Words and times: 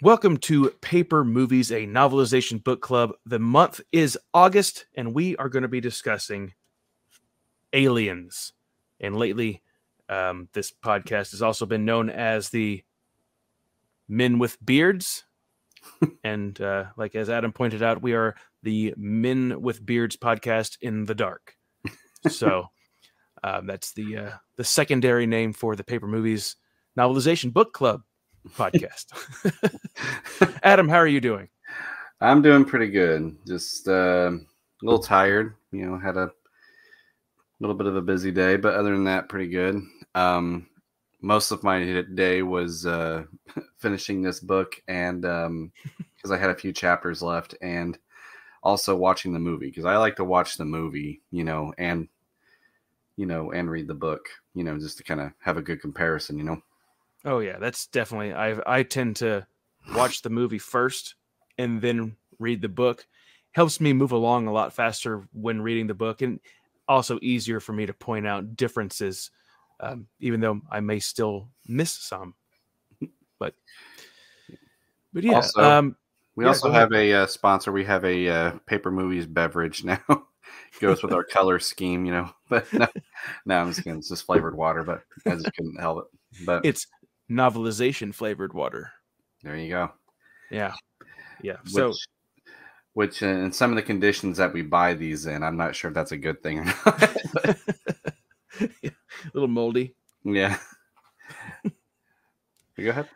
Welcome 0.00 0.36
to 0.36 0.70
Paper 0.80 1.24
Movies, 1.24 1.72
a 1.72 1.84
novelization 1.84 2.62
book 2.62 2.80
club. 2.80 3.14
The 3.26 3.40
month 3.40 3.80
is 3.90 4.16
August, 4.32 4.86
and 4.94 5.12
we 5.12 5.34
are 5.38 5.48
going 5.48 5.64
to 5.64 5.68
be 5.68 5.80
discussing 5.80 6.54
aliens. 7.72 8.52
And 9.00 9.16
lately, 9.16 9.60
um, 10.08 10.50
this 10.52 10.70
podcast 10.70 11.32
has 11.32 11.42
also 11.42 11.66
been 11.66 11.84
known 11.84 12.10
as 12.10 12.50
the 12.50 12.84
Men 14.08 14.38
with 14.38 14.64
Beards. 14.64 15.24
and 16.22 16.60
uh, 16.60 16.84
like 16.96 17.16
as 17.16 17.28
Adam 17.28 17.50
pointed 17.50 17.82
out, 17.82 18.00
we 18.00 18.12
are 18.12 18.36
the 18.62 18.94
Men 18.96 19.60
with 19.60 19.84
Beards 19.84 20.16
podcast 20.16 20.78
in 20.80 21.06
the 21.06 21.14
dark. 21.16 21.56
So 22.28 22.68
um, 23.42 23.66
that's 23.66 23.94
the 23.94 24.16
uh, 24.16 24.30
the 24.54 24.62
secondary 24.62 25.26
name 25.26 25.52
for 25.52 25.74
the 25.74 25.82
Paper 25.82 26.06
Movies 26.06 26.54
novelization 26.96 27.52
book 27.52 27.72
club 27.72 28.02
podcast. 28.50 29.06
Adam, 30.62 30.88
how 30.88 30.96
are 30.96 31.06
you 31.06 31.20
doing? 31.20 31.48
I'm 32.20 32.42
doing 32.42 32.64
pretty 32.64 32.88
good. 32.88 33.36
Just 33.46 33.88
uh, 33.88 34.32
a 34.32 34.84
little 34.84 35.02
tired. 35.02 35.54
You 35.70 35.86
know, 35.86 35.98
had 35.98 36.16
a 36.16 36.30
little 37.60 37.76
bit 37.76 37.86
of 37.86 37.96
a 37.96 38.02
busy 38.02 38.30
day, 38.30 38.56
but 38.56 38.74
other 38.74 38.92
than 38.92 39.04
that, 39.04 39.28
pretty 39.28 39.48
good. 39.48 39.82
Um, 40.14 40.66
most 41.20 41.50
of 41.50 41.62
my 41.62 42.02
day 42.14 42.42
was 42.42 42.86
uh, 42.86 43.24
finishing 43.78 44.22
this 44.22 44.40
book, 44.40 44.80
and 44.88 45.24
um 45.24 45.72
because 46.16 46.30
um, 46.30 46.36
I 46.36 46.40
had 46.40 46.50
a 46.50 46.54
few 46.56 46.72
chapters 46.72 47.22
left, 47.22 47.54
and 47.60 47.98
also 48.62 48.96
watching 48.96 49.32
the 49.32 49.38
movie 49.38 49.68
because 49.68 49.84
I 49.84 49.96
like 49.96 50.16
to 50.16 50.24
watch 50.24 50.56
the 50.56 50.64
movie, 50.64 51.22
you 51.30 51.44
know, 51.44 51.72
and 51.78 52.08
you 53.16 53.26
know, 53.26 53.50
and 53.50 53.70
read 53.70 53.88
the 53.88 53.94
book, 53.94 54.28
you 54.54 54.62
know, 54.62 54.78
just 54.78 54.98
to 54.98 55.04
kind 55.04 55.20
of 55.20 55.32
have 55.40 55.56
a 55.56 55.62
good 55.62 55.80
comparison, 55.80 56.38
you 56.38 56.44
know. 56.44 56.62
Oh 57.24 57.40
yeah, 57.40 57.58
that's 57.58 57.86
definitely 57.86 58.32
I 58.32 58.60
I 58.66 58.82
tend 58.82 59.16
to 59.16 59.46
watch 59.94 60.22
the 60.22 60.30
movie 60.30 60.58
first 60.58 61.14
and 61.58 61.80
then 61.80 62.16
read 62.38 62.62
the 62.62 62.68
book. 62.68 63.06
Helps 63.52 63.80
me 63.80 63.92
move 63.92 64.12
along 64.12 64.46
a 64.46 64.52
lot 64.52 64.72
faster 64.72 65.26
when 65.32 65.62
reading 65.62 65.86
the 65.86 65.94
book 65.94 66.22
and 66.22 66.38
also 66.86 67.18
easier 67.22 67.60
for 67.60 67.72
me 67.72 67.86
to 67.86 67.92
point 67.92 68.26
out 68.26 68.56
differences 68.56 69.30
um, 69.80 70.06
even 70.20 70.40
though 70.40 70.60
I 70.70 70.80
may 70.80 70.98
still 70.98 71.48
miss 71.66 71.92
some. 71.92 72.34
But 73.38 73.54
but 75.12 75.22
yeah, 75.22 75.36
also, 75.36 75.62
um, 75.62 75.96
we 76.34 76.44
yeah, 76.44 76.48
also 76.48 76.72
have 76.72 76.92
a 76.92 77.12
uh, 77.12 77.26
sponsor. 77.26 77.72
We 77.72 77.84
have 77.84 78.04
a 78.04 78.28
uh, 78.28 78.50
paper 78.66 78.90
movies 78.90 79.26
beverage 79.26 79.84
now. 79.84 80.00
Goes 80.80 81.02
with 81.02 81.12
our 81.12 81.24
color 81.24 81.58
scheme, 81.58 82.04
you 82.04 82.12
know. 82.12 82.30
But 82.48 82.72
no, 82.72 82.88
no, 83.44 83.58
I'm 83.58 83.68
just 83.68 83.84
kidding. 83.84 83.98
It's 83.98 84.08
just 84.08 84.24
flavored 84.24 84.56
water, 84.56 84.82
but 84.82 85.02
I 85.26 85.34
just 85.36 85.52
couldn't 85.54 85.78
help 85.78 86.06
it. 86.06 86.44
But 86.46 86.64
it's 86.64 86.86
novelization 87.30 88.14
flavored 88.14 88.54
water. 88.54 88.92
There 89.42 89.56
you 89.56 89.68
go. 89.68 89.92
Yeah. 90.50 90.74
Yeah. 91.42 91.56
So, 91.64 91.88
which, 91.88 92.06
which 92.94 93.22
uh, 93.22 93.26
in 93.26 93.52
some 93.52 93.70
of 93.70 93.76
the 93.76 93.82
conditions 93.82 94.38
that 94.38 94.52
we 94.52 94.62
buy 94.62 94.94
these 94.94 95.26
in, 95.26 95.42
I'm 95.42 95.56
not 95.56 95.76
sure 95.76 95.88
if 95.88 95.94
that's 95.94 96.12
a 96.12 96.16
good 96.16 96.42
thing 96.42 96.60
or 96.60 96.64
not. 96.64 96.76
yeah, 98.82 98.90
a 98.90 99.30
little 99.34 99.48
moldy. 99.48 99.94
Yeah. 100.24 100.58
go 102.76 102.90
ahead. 102.90 103.08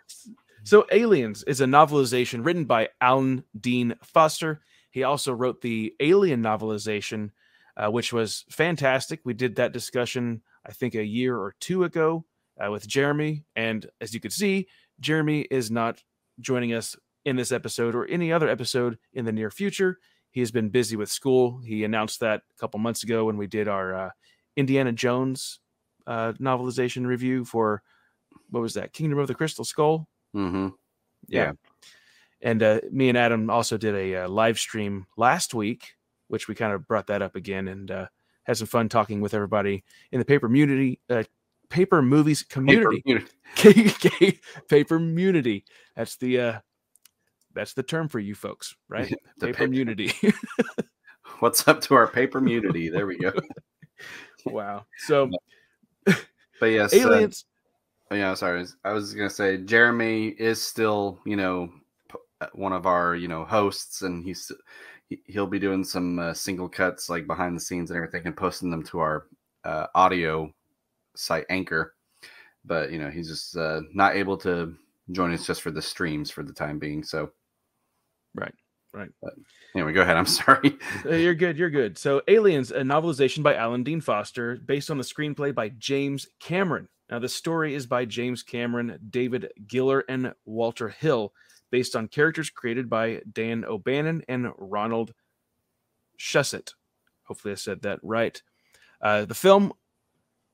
So, 0.64 0.86
Aliens 0.92 1.42
is 1.44 1.60
a 1.60 1.66
novelization 1.66 2.44
written 2.44 2.64
by 2.64 2.90
Alan 3.00 3.44
Dean 3.58 3.94
Foster. 4.04 4.62
He 4.90 5.02
also 5.02 5.32
wrote 5.32 5.62
the 5.62 5.94
Alien 5.98 6.42
novelization, 6.42 7.30
uh, 7.76 7.90
which 7.90 8.12
was 8.12 8.44
fantastic. 8.50 9.20
We 9.24 9.34
did 9.34 9.56
that 9.56 9.72
discussion, 9.72 10.42
I 10.64 10.72
think, 10.72 10.94
a 10.94 11.04
year 11.04 11.36
or 11.36 11.56
two 11.58 11.82
ago 11.84 12.24
uh, 12.58 12.70
with 12.70 12.86
Jeremy. 12.86 13.44
And 13.56 13.86
as 14.00 14.14
you 14.14 14.20
can 14.20 14.30
see, 14.30 14.68
Jeremy 15.00 15.42
is 15.50 15.70
not 15.70 16.02
joining 16.40 16.72
us 16.72 16.96
in 17.24 17.36
this 17.36 17.52
episode 17.52 17.94
or 17.94 18.06
any 18.06 18.32
other 18.32 18.48
episode 18.48 18.98
in 19.12 19.24
the 19.24 19.32
near 19.32 19.50
future. 19.50 19.98
He 20.30 20.40
has 20.40 20.50
been 20.50 20.70
busy 20.70 20.96
with 20.96 21.10
school. 21.10 21.60
He 21.64 21.84
announced 21.84 22.20
that 22.20 22.42
a 22.50 22.60
couple 22.60 22.80
months 22.80 23.02
ago 23.02 23.26
when 23.26 23.36
we 23.36 23.46
did 23.46 23.68
our 23.68 23.94
uh, 23.94 24.10
Indiana 24.56 24.92
Jones 24.92 25.60
uh, 26.06 26.32
novelization 26.40 27.06
review 27.06 27.44
for 27.44 27.82
what 28.50 28.60
was 28.60 28.74
that? 28.74 28.92
Kingdom 28.92 29.18
of 29.18 29.28
the 29.28 29.34
Crystal 29.34 29.64
Skull. 29.64 30.08
Mm-hmm. 30.34 30.68
Yeah. 31.28 31.44
yeah. 31.44 31.52
And 32.42 32.62
uh, 32.62 32.80
me 32.90 33.08
and 33.08 33.16
Adam 33.16 33.50
also 33.50 33.76
did 33.78 33.94
a 33.94 34.24
uh, 34.24 34.28
live 34.28 34.58
stream 34.58 35.06
last 35.16 35.54
week, 35.54 35.94
which 36.28 36.48
we 36.48 36.54
kind 36.54 36.72
of 36.72 36.86
brought 36.88 37.06
that 37.06 37.22
up 37.22 37.36
again 37.36 37.68
and 37.68 37.90
uh, 37.90 38.06
had 38.44 38.56
some 38.56 38.66
fun 38.66 38.88
talking 38.88 39.20
with 39.20 39.34
everybody 39.34 39.84
in 40.10 40.18
the 40.18 40.24
paper 40.24 40.48
community, 40.48 41.00
uh, 41.08 41.22
paper 41.72 42.02
movies 42.02 42.42
community. 42.42 43.02
Paper, 43.56 44.38
paper 44.68 44.98
community. 44.98 45.64
That's 45.96 46.16
the 46.16 46.40
uh 46.40 46.58
that's 47.54 47.74
the 47.74 47.82
term 47.82 48.08
for 48.08 48.18
you 48.18 48.34
folks, 48.34 48.74
right? 48.88 49.12
paper 49.38 49.64
community. 49.64 50.10
What's 51.40 51.68
up 51.68 51.82
to 51.82 51.94
our 51.94 52.06
paper 52.06 52.38
community? 52.40 52.88
There 52.88 53.06
we 53.06 53.18
go. 53.18 53.32
wow. 54.46 54.86
So 55.06 55.30
but 56.06 56.66
yes, 56.66 56.94
uh, 56.94 56.96
aliens. 56.96 57.44
Uh, 58.10 58.14
yeah, 58.14 58.34
sorry. 58.34 58.64
I 58.84 58.92
was 58.92 59.12
gonna 59.12 59.28
say 59.28 59.58
Jeremy 59.58 60.28
is 60.28 60.62
still, 60.62 61.20
you 61.26 61.36
know, 61.36 61.70
uh, 62.40 62.46
one 62.54 62.72
of 62.72 62.86
our, 62.86 63.14
you 63.14 63.28
know, 63.28 63.44
hosts, 63.44 64.00
and 64.00 64.24
he's 64.24 64.50
he'll 65.26 65.46
be 65.46 65.58
doing 65.58 65.84
some 65.84 66.18
uh, 66.18 66.32
single 66.32 66.70
cuts 66.70 67.10
like 67.10 67.26
behind 67.26 67.54
the 67.54 67.60
scenes 67.60 67.90
and 67.90 67.98
everything, 67.98 68.22
and 68.24 68.36
posting 68.36 68.70
them 68.70 68.82
to 68.84 69.00
our 69.00 69.26
uh, 69.64 69.88
audio 69.94 70.50
site 71.14 71.46
Anchor, 71.50 71.94
but 72.64 72.92
you 72.92 72.98
know 72.98 73.10
he's 73.10 73.28
just 73.28 73.56
uh, 73.56 73.80
not 73.92 74.16
able 74.16 74.36
to 74.38 74.74
join 75.10 75.32
us 75.32 75.46
just 75.46 75.62
for 75.62 75.70
the 75.70 75.82
streams 75.82 76.30
for 76.30 76.42
the 76.42 76.52
time 76.52 76.78
being. 76.78 77.02
So, 77.02 77.30
right, 78.34 78.54
right. 78.92 79.10
But 79.20 79.34
anyway, 79.74 79.92
go 79.92 80.02
ahead. 80.02 80.16
I'm 80.16 80.26
sorry. 80.26 80.78
Uh, 81.04 81.14
you're 81.14 81.34
good. 81.34 81.56
You're 81.56 81.70
good. 81.70 81.98
So, 81.98 82.22
Aliens, 82.28 82.70
a 82.70 82.80
novelization 82.80 83.42
by 83.42 83.56
Alan 83.56 83.82
Dean 83.82 84.00
Foster, 84.00 84.56
based 84.56 84.90
on 84.90 84.98
the 84.98 85.04
screenplay 85.04 85.54
by 85.54 85.70
James 85.70 86.26
Cameron. 86.40 86.88
Now, 87.10 87.18
the 87.18 87.28
story 87.28 87.74
is 87.74 87.86
by 87.86 88.06
James 88.06 88.42
Cameron, 88.42 88.98
David 89.10 89.52
Giler, 89.66 90.04
and 90.08 90.32
Walter 90.46 90.88
Hill, 90.88 91.32
based 91.70 91.94
on 91.94 92.08
characters 92.08 92.48
created 92.48 92.88
by 92.88 93.20
Dan 93.30 93.64
O'Bannon 93.64 94.22
and 94.28 94.50
Ronald 94.56 95.12
Shusett. 96.18 96.72
Hopefully, 97.24 97.52
I 97.52 97.56
said 97.56 97.82
that 97.82 98.00
right. 98.02 98.40
Uh, 99.00 99.24
the 99.24 99.34
film 99.34 99.72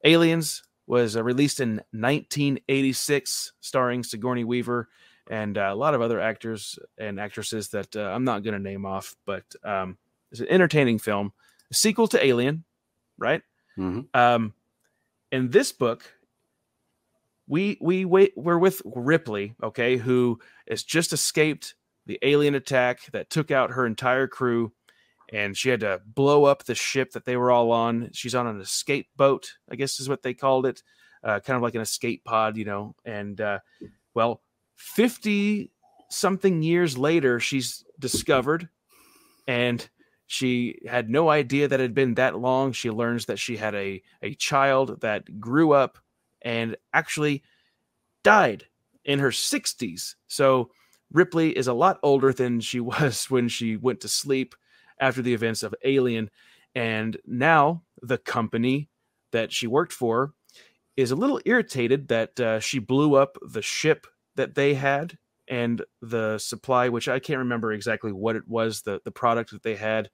Aliens 0.05 0.63
was 0.87 1.17
uh, 1.17 1.23
released 1.23 1.61
in 1.61 1.77
1986, 1.93 3.53
starring 3.61 4.03
Sigourney 4.03 4.45
Weaver 4.45 4.89
and 5.31 5.59
uh, 5.59 5.69
a 5.71 5.75
lot 5.75 5.95
of 5.95 6.01
other 6.01 6.21
actors 6.21 6.79
and 6.97 7.21
actresses 7.21 7.69
that 7.69 7.95
uh, 7.95 8.01
I'm 8.01 8.25
not 8.25 8.43
going 8.43 8.55
to 8.55 8.59
name 8.59 8.87
off, 8.87 9.15
but 9.27 9.45
um, 9.63 9.99
it's 10.33 10.41
an 10.41 10.49
entertaining 10.49 10.99
film, 10.99 11.33
a 11.71 11.75
sequel 11.75 12.09
to 12.09 12.25
Alien, 12.25 12.65
right? 13.19 13.43
Mm-hmm. 13.79 14.19
Um, 14.19 14.55
in 15.31 15.51
this 15.51 15.73
book, 15.73 16.05
we 17.47 17.79
we 17.81 18.05
wait, 18.05 18.33
we're 18.37 18.59
with 18.59 18.83
Ripley, 18.85 19.55
okay, 19.63 19.97
who 19.97 20.39
has 20.69 20.83
just 20.83 21.13
escaped 21.13 21.75
the 22.07 22.19
alien 22.23 22.55
attack 22.55 23.01
that 23.13 23.31
took 23.31 23.51
out 23.51 23.73
her 23.73 23.87
entire 23.87 24.27
crew 24.27 24.73
and 25.33 25.57
she 25.57 25.69
had 25.69 25.81
to 25.81 26.01
blow 26.07 26.45
up 26.45 26.65
the 26.65 26.75
ship 26.75 27.13
that 27.13 27.25
they 27.25 27.37
were 27.37 27.51
all 27.51 27.71
on. 27.71 28.11
She's 28.13 28.35
on 28.35 28.47
an 28.47 28.61
escape 28.61 29.09
boat, 29.17 29.55
I 29.71 29.77
guess 29.77 30.01
is 30.01 30.09
what 30.09 30.23
they 30.23 30.35
called 30.35 30.67
it, 30.67 30.83
uh, 31.23 31.41
kind 31.41 31.57
of 31.57 31.63
like 31.63 31.75
an 31.75 31.81
escape 31.81 32.25
pod, 32.25 32.57
you 32.57 32.65
know. 32.65 32.95
And 33.05 33.41
uh, 33.41 33.59
well, 34.15 34.43
50 34.77 35.71
something 36.09 36.63
years 36.63 36.97
later, 36.97 37.41
she's 37.41 37.85
discovered 37.99 38.69
and 39.47 39.89
she 40.27 40.79
had 40.87 41.09
no 41.09 41.31
idea 41.31 41.69
that 41.69 41.81
it 41.81 41.85
had 41.85 41.95
been 41.95 42.15
that 42.15 42.39
long. 42.39 42.73
She 42.73 42.91
learns 42.91 43.27
that 43.27 43.39
she 43.39 43.57
had 43.57 43.75
a, 43.75 44.03
a 44.23 44.35
child 44.35 45.01
that 45.01 45.41
grew 45.41 45.73
up 45.73 45.99
and 46.43 46.77
actually 46.93 47.43
died 48.23 48.67
in 49.05 49.19
her 49.19 49.31
60s. 49.31 50.15
So 50.27 50.71
Ripley 51.13 51.57
is 51.57 51.67
a 51.67 51.73
lot 51.73 51.99
older 52.03 52.33
than 52.33 52.61
she 52.61 52.81
was 52.81 53.31
when 53.31 53.49
she 53.49 53.77
went 53.77 54.01
to 54.01 54.09
sleep 54.09 54.55
after 55.01 55.23
the 55.23 55.35
events 55.35 55.63
of 55.63 55.75
Alien. 55.85 56.31
And 56.75 57.17
now 57.27 57.83
the 58.03 58.19
company 58.19 58.89
that 59.33 59.53
she 59.53 59.67
worked 59.67 59.93
for 59.93 60.33
is 60.97 61.11
a 61.11 61.17
little 61.17 61.41
irritated 61.45 62.09
that 62.09 62.41
uh, 62.41 62.61
she 62.61 62.79
blew 62.79 63.15
up 63.15 63.37
the 63.43 63.63
ship 63.63 64.07
that 64.37 64.55
they 64.55 64.75
had 64.75 65.17
and 65.49 65.83
the 66.03 66.39
supply, 66.39 66.89
which 66.89 67.09
I 67.09 67.19
can't 67.19 67.39
remember 67.39 67.73
exactly 67.73 68.13
what 68.13 68.37
it 68.37 68.47
was, 68.47 68.83
the, 68.83 69.01
the 69.05 69.11
product 69.11 69.51
that 69.53 69.63
they 69.63 69.77
had 69.77 70.11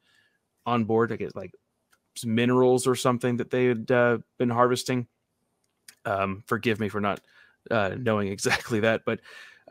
on 0.67 0.85
board. 0.85 1.13
I 1.13 1.17
guess 1.17 1.35
like 1.35 1.53
minerals 2.25 2.87
or 2.87 2.95
something 2.95 3.39
that 3.39 3.51
they 3.51 3.67
had 3.67 3.91
uh, 3.91 4.19
been 4.39 4.51
harvesting. 4.51 5.07
Um, 6.05 6.45
forgive 6.47 6.79
me 6.79 6.89
for 6.89 7.01
not 7.01 7.21
uh, 7.71 7.97
knowing 7.99 8.29
exactly 8.33 8.81
that, 8.81 9.03
but 9.05 9.21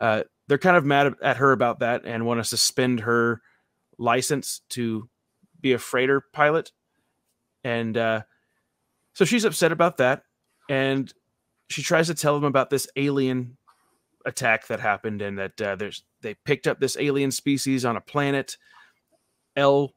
uh, 0.00 0.24
they're 0.48 0.58
kind 0.58 0.76
of 0.76 0.84
mad 0.84 1.14
at 1.22 1.38
her 1.38 1.52
about 1.52 1.78
that 1.78 2.04
and 2.04 2.26
want 2.26 2.40
to 2.40 2.44
suspend 2.44 3.00
her 3.00 3.40
license 3.98 4.62
to 4.70 5.08
be 5.60 5.72
a 5.72 5.78
freighter 5.78 6.22
pilot. 6.32 6.72
And 7.62 7.96
uh, 7.96 8.22
so 9.14 9.24
she's 9.24 9.44
upset 9.44 9.72
about 9.72 9.98
that. 9.98 10.22
And 10.68 11.12
she 11.68 11.82
tries 11.82 12.06
to 12.08 12.14
tell 12.14 12.34
them 12.34 12.44
about 12.44 12.70
this 12.70 12.86
alien 12.96 13.56
attack 14.26 14.66
that 14.68 14.80
happened, 14.80 15.22
and 15.22 15.38
that 15.38 15.60
uh, 15.60 15.76
there's 15.76 16.04
they 16.22 16.34
picked 16.44 16.66
up 16.66 16.80
this 16.80 16.96
alien 16.98 17.30
species 17.30 17.84
on 17.84 17.96
a 17.96 18.00
planet 18.00 18.56
L 19.56 19.94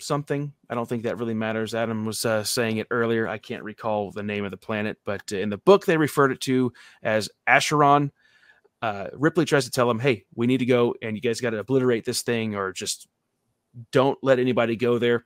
something. 0.00 0.52
I 0.68 0.74
don't 0.74 0.88
think 0.88 1.04
that 1.04 1.18
really 1.18 1.34
matters. 1.34 1.74
Adam 1.74 2.04
was 2.04 2.24
uh, 2.24 2.44
saying 2.44 2.78
it 2.78 2.88
earlier. 2.90 3.28
I 3.28 3.38
can't 3.38 3.62
recall 3.62 4.10
the 4.10 4.22
name 4.22 4.44
of 4.44 4.50
the 4.50 4.56
planet, 4.56 4.98
but 5.04 5.32
in 5.32 5.50
the 5.50 5.58
book 5.58 5.86
they 5.86 5.96
referred 5.96 6.32
it 6.32 6.40
to 6.42 6.72
as 7.02 7.28
Acheron. 7.46 8.12
Uh, 8.82 9.08
Ripley 9.14 9.44
tries 9.44 9.64
to 9.64 9.70
tell 9.70 9.90
him, 9.90 9.98
"Hey, 9.98 10.24
we 10.34 10.46
need 10.46 10.58
to 10.58 10.66
go, 10.66 10.94
and 11.00 11.16
you 11.16 11.22
guys 11.22 11.40
got 11.40 11.50
to 11.50 11.58
obliterate 11.58 12.04
this 12.04 12.22
thing, 12.22 12.54
or 12.54 12.72
just 12.72 13.08
don't 13.92 14.18
let 14.22 14.38
anybody 14.38 14.76
go 14.76 14.98
there." 14.98 15.24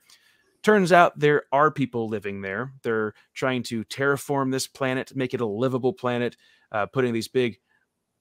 Turns 0.61 0.91
out 0.91 1.17
there 1.17 1.43
are 1.53 1.71
people 1.71 2.09
living 2.09 2.41
there. 2.41 2.73
They're 2.83 3.13
trying 3.33 3.63
to 3.63 3.85
terraform 3.85 4.51
this 4.51 4.67
planet, 4.67 5.15
make 5.15 5.33
it 5.33 5.41
a 5.41 5.45
livable 5.45 5.93
planet, 5.93 6.35
uh, 6.71 6.85
putting 6.87 7.13
these 7.13 7.29
big 7.29 7.59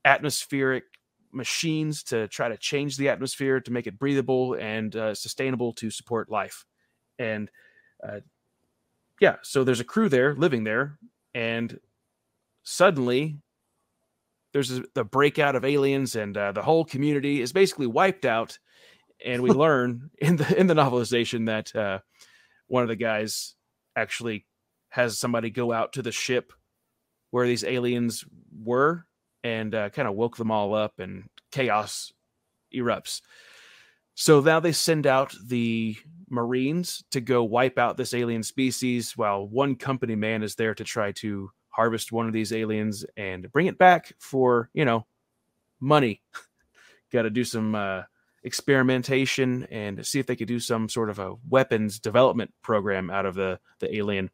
atmospheric 0.04 0.84
machines 1.32 2.02
to 2.04 2.28
try 2.28 2.48
to 2.48 2.56
change 2.56 2.96
the 2.96 3.08
atmosphere 3.08 3.60
to 3.60 3.72
make 3.72 3.86
it 3.86 3.98
breathable 3.98 4.54
and 4.54 4.94
uh, 4.96 5.14
sustainable 5.14 5.72
to 5.74 5.90
support 5.90 6.30
life. 6.30 6.64
And 7.18 7.50
uh, 8.06 8.20
yeah, 9.20 9.36
so 9.42 9.64
there's 9.64 9.80
a 9.80 9.84
crew 9.84 10.08
there 10.08 10.34
living 10.34 10.64
there, 10.64 10.98
and 11.34 11.80
suddenly 12.62 13.38
there's 14.52 14.70
a, 14.70 14.84
the 14.94 15.04
breakout 15.04 15.56
of 15.56 15.64
aliens, 15.64 16.14
and 16.14 16.36
uh, 16.36 16.52
the 16.52 16.62
whole 16.62 16.84
community 16.84 17.42
is 17.42 17.52
basically 17.52 17.86
wiped 17.86 18.24
out. 18.24 18.58
And 19.24 19.42
we 19.42 19.50
learn 19.64 20.10
in 20.18 20.36
the 20.36 20.58
in 20.58 20.66
the 20.66 20.74
novelization 20.74 21.46
that 21.46 21.74
uh, 21.74 22.00
one 22.66 22.82
of 22.82 22.88
the 22.88 22.96
guys 22.96 23.54
actually 23.96 24.46
has 24.90 25.18
somebody 25.18 25.50
go 25.50 25.72
out 25.72 25.94
to 25.94 26.02
the 26.02 26.12
ship 26.12 26.52
where 27.30 27.46
these 27.46 27.64
aliens 27.64 28.24
were 28.62 29.04
and 29.44 29.74
uh, 29.74 29.90
kind 29.90 30.08
of 30.08 30.14
woke 30.14 30.36
them 30.36 30.50
all 30.50 30.74
up 30.74 30.98
and 30.98 31.24
chaos 31.52 32.12
erupts. 32.74 33.20
So 34.14 34.40
now 34.40 34.60
they 34.60 34.72
send 34.72 35.06
out 35.06 35.34
the 35.46 35.96
marines 36.28 37.04
to 37.12 37.20
go 37.20 37.44
wipe 37.44 37.78
out 37.78 37.96
this 37.96 38.14
alien 38.14 38.42
species 38.42 39.16
while 39.16 39.46
one 39.46 39.76
company 39.76 40.16
man 40.16 40.42
is 40.42 40.56
there 40.56 40.74
to 40.74 40.84
try 40.84 41.12
to 41.12 41.50
harvest 41.68 42.10
one 42.10 42.26
of 42.26 42.32
these 42.32 42.52
aliens 42.52 43.06
and 43.16 43.50
bring 43.52 43.66
it 43.66 43.78
back 43.78 44.12
for 44.18 44.70
you 44.74 44.84
know 44.84 45.06
money. 45.80 46.22
Got 47.12 47.22
to 47.22 47.30
do 47.30 47.44
some 47.44 47.74
uh, 47.74 48.02
experimentation 48.48 49.68
and 49.70 50.04
see 50.04 50.18
if 50.18 50.26
they 50.26 50.34
could 50.34 50.48
do 50.48 50.58
some 50.58 50.88
sort 50.88 51.10
of 51.10 51.18
a 51.18 51.34
weapons 51.48 52.00
development 52.00 52.52
program 52.62 53.10
out 53.10 53.26
of 53.26 53.34
the 53.34 53.60
the 53.78 53.94
alien. 53.94 54.30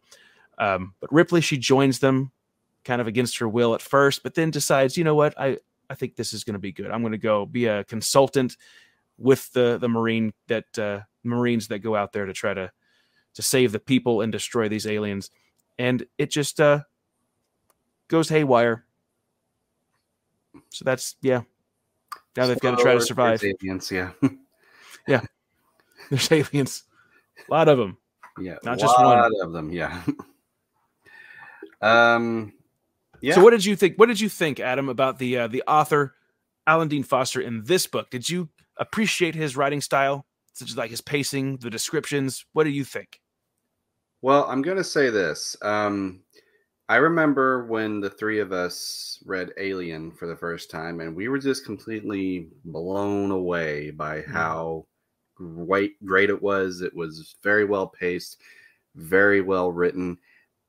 Um, 0.56 0.94
but 1.00 1.12
Ripley 1.12 1.40
she 1.42 1.58
joins 1.58 1.98
them 1.98 2.30
kind 2.84 3.00
of 3.00 3.06
against 3.06 3.38
her 3.38 3.48
will 3.48 3.74
at 3.74 3.82
first, 3.82 4.22
but 4.22 4.34
then 4.34 4.50
decides, 4.50 4.96
you 4.96 5.04
know 5.04 5.16
what, 5.16 5.34
I 5.38 5.58
I 5.90 5.94
think 5.94 6.16
this 6.16 6.32
is 6.32 6.44
going 6.44 6.54
to 6.54 6.60
be 6.60 6.72
good. 6.72 6.90
I'm 6.90 7.02
going 7.02 7.12
to 7.12 7.18
go 7.18 7.44
be 7.44 7.66
a 7.66 7.84
consultant 7.84 8.56
with 9.18 9.52
the 9.52 9.78
the 9.78 9.88
marine 9.88 10.32
that 10.46 10.78
uh, 10.78 11.00
marines 11.24 11.68
that 11.68 11.80
go 11.80 11.96
out 11.96 12.12
there 12.12 12.26
to 12.26 12.32
try 12.32 12.54
to 12.54 12.70
to 13.34 13.42
save 13.42 13.72
the 13.72 13.80
people 13.80 14.20
and 14.20 14.30
destroy 14.30 14.68
these 14.68 14.86
aliens, 14.86 15.30
and 15.76 16.06
it 16.18 16.30
just 16.30 16.60
uh, 16.60 16.80
goes 18.08 18.28
haywire. 18.28 18.84
So 20.70 20.84
that's 20.84 21.16
yeah, 21.20 21.42
now 22.36 22.46
they've 22.46 22.60
got 22.60 22.76
to 22.76 22.82
try 22.82 22.94
to 22.94 23.00
survive. 23.00 23.42
Aliens, 23.42 23.90
yeah, 23.90 24.10
yeah. 25.08 25.20
There's 26.10 26.30
aliens, 26.30 26.84
a 27.48 27.52
lot 27.52 27.68
of 27.68 27.78
them. 27.78 27.98
Yeah, 28.38 28.56
not 28.64 28.78
just 28.78 28.98
one 28.98 29.32
of 29.42 29.52
them. 29.52 29.72
Yeah. 29.72 30.02
um. 31.80 32.52
Yeah. 33.20 33.36
So 33.36 33.42
what 33.42 33.50
did 33.50 33.64
you 33.64 33.76
think? 33.76 33.96
What 33.96 34.08
did 34.08 34.20
you 34.20 34.28
think, 34.28 34.60
Adam, 34.60 34.88
about 34.88 35.18
the 35.18 35.38
uh, 35.38 35.46
the 35.46 35.62
author 35.66 36.14
Alan 36.66 36.88
Dean 36.88 37.02
Foster 37.04 37.40
in 37.40 37.64
this 37.64 37.86
book? 37.86 38.10
Did 38.10 38.28
you 38.28 38.48
appreciate 38.76 39.34
his 39.34 39.56
writing 39.56 39.80
style, 39.80 40.26
such 40.52 40.70
as 40.70 40.76
like 40.76 40.90
his 40.90 41.00
pacing, 41.00 41.58
the 41.58 41.70
descriptions? 41.70 42.44
What 42.52 42.64
do 42.64 42.70
you 42.70 42.84
think? 42.84 43.20
Well, 44.20 44.46
I'm 44.48 44.62
going 44.62 44.78
to 44.78 44.84
say 44.84 45.10
this. 45.10 45.56
Um, 45.62 46.23
I 46.88 46.96
remember 46.96 47.64
when 47.66 48.00
the 48.00 48.10
three 48.10 48.40
of 48.40 48.52
us 48.52 49.18
read 49.24 49.54
Alien 49.56 50.12
for 50.12 50.26
the 50.26 50.36
first 50.36 50.70
time, 50.70 51.00
and 51.00 51.16
we 51.16 51.28
were 51.28 51.38
just 51.38 51.64
completely 51.64 52.48
blown 52.64 53.30
away 53.30 53.90
by 53.90 54.20
mm. 54.20 54.30
how 54.30 54.86
great 55.34 56.04
great 56.04 56.28
it 56.28 56.42
was. 56.42 56.82
It 56.82 56.94
was 56.94 57.36
very 57.42 57.64
well 57.64 57.86
paced, 57.86 58.40
very 58.94 59.40
well 59.40 59.72
written. 59.72 60.18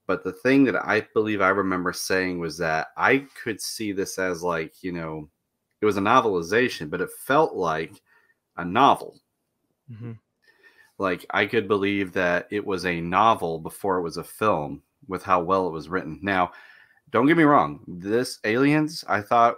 But 0.07 0.23
the 0.23 0.31
thing 0.31 0.63
that 0.65 0.75
I 0.75 1.05
believe 1.13 1.41
I 1.41 1.49
remember 1.49 1.91
saying 1.91 2.39
was 2.39 2.57
that 2.59 2.87
I 2.95 3.25
could 3.43 3.59
see 3.59 3.91
this 3.91 4.17
as 4.17 4.41
like, 4.41 4.83
you 4.83 4.91
know, 4.91 5.29
it 5.81 5.85
was 5.85 5.97
a 5.97 6.01
novelization, 6.01 6.89
but 6.89 7.01
it 7.01 7.09
felt 7.25 7.55
like 7.55 8.01
a 8.55 8.63
novel. 8.63 9.19
Mm-hmm. 9.91 10.13
Like 10.97 11.25
I 11.31 11.45
could 11.45 11.67
believe 11.67 12.13
that 12.13 12.47
it 12.51 12.65
was 12.65 12.85
a 12.85 13.01
novel 13.01 13.59
before 13.59 13.97
it 13.97 14.03
was 14.03 14.17
a 14.17 14.23
film 14.23 14.81
with 15.07 15.23
how 15.23 15.41
well 15.41 15.67
it 15.67 15.71
was 15.71 15.89
written. 15.89 16.19
Now, 16.21 16.51
don't 17.11 17.27
get 17.27 17.37
me 17.37 17.43
wrong, 17.43 17.81
this 17.87 18.39
Aliens 18.43 19.03
I 19.07 19.21
thought 19.21 19.57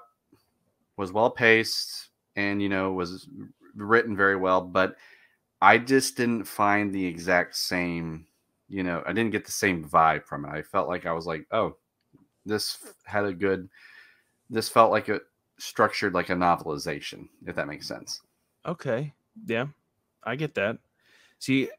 was 0.97 1.11
well 1.11 1.29
paced 1.29 2.09
and 2.35 2.61
you 2.61 2.69
know 2.69 2.91
was 2.91 3.27
written 3.75 4.15
very 4.15 4.35
well, 4.35 4.61
but 4.61 4.95
I 5.61 5.77
just 5.77 6.17
didn't 6.17 6.43
find 6.43 6.93
the 6.93 7.05
exact 7.05 7.55
same, 7.55 8.27
you 8.69 8.83
know, 8.83 9.01
I 9.05 9.13
didn't 9.13 9.31
get 9.31 9.45
the 9.45 9.51
same 9.51 9.83
vibe 9.83 10.23
from 10.23 10.45
it. 10.45 10.49
I 10.49 10.61
felt 10.61 10.87
like 10.87 11.05
I 11.05 11.13
was 11.13 11.25
like, 11.25 11.47
oh, 11.51 11.77
this 12.45 12.77
had 13.05 13.25
a 13.25 13.33
good 13.33 13.69
this 14.49 14.69
felt 14.69 14.91
like 14.91 15.09
it 15.09 15.23
structured 15.57 16.13
like 16.13 16.29
a 16.29 16.33
novelization, 16.33 17.27
if 17.45 17.55
that 17.55 17.67
makes 17.67 17.87
sense. 17.87 18.21
Okay. 18.65 19.13
Yeah. 19.45 19.67
I 20.23 20.35
get 20.35 20.55
that. 20.55 20.77
See, 21.39 21.69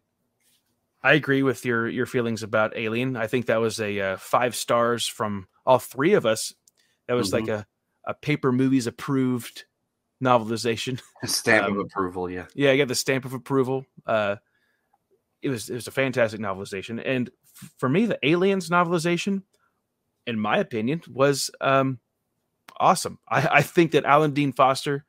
I 1.03 1.13
agree 1.13 1.43
with 1.43 1.65
your 1.65 1.89
your 1.89 2.07
feelings 2.07 2.43
about 2.43 2.77
Alien. 2.77 3.17
I 3.17 3.27
think 3.27 3.47
that 3.47 3.61
was 3.61 3.81
a 3.81 4.01
uh, 4.01 4.17
five 4.17 4.57
stars 4.57 5.07
from 5.07 5.47
all 5.65 5.79
three 5.79 6.15
of 6.15 6.27
us. 6.27 6.55
That 7.07 7.15
was 7.15 7.33
mm-hmm. 7.33 7.47
like 7.47 7.61
a 7.61 7.67
a 8.05 8.15
paper 8.15 8.51
movies 8.51 8.87
approved 8.87 9.65
novelization. 10.23 11.01
A 11.23 11.27
stamp 11.29 11.67
um, 11.67 11.73
of 11.75 11.87
approval, 11.87 12.31
yeah. 12.31 12.47
Yeah, 12.55 12.71
I 12.71 12.77
got 12.77 12.89
the 12.89 12.95
stamp 12.95 13.25
of 13.25 13.35
approval. 13.35 13.87
Uh, 14.07 14.37
it 15.43 15.51
was 15.51 15.71
it 15.71 15.75
was 15.75 15.87
a 15.87 15.93
fantastic 15.93 16.41
novelization, 16.41 17.01
and 17.05 17.31
f- 17.63 17.71
for 17.77 17.89
me, 17.89 18.07
the 18.07 18.19
Aliens 18.25 18.71
novelization, 18.71 19.43
in 20.27 20.41
my 20.41 20.59
opinion, 20.59 21.03
was 21.09 21.51
um, 21.61 22.01
awesome. 22.81 23.19
I, 23.29 23.49
I 23.53 23.63
think 23.63 23.93
that 23.93 24.05
Alan 24.05 24.33
Dean 24.33 24.53
Foster 24.53 25.05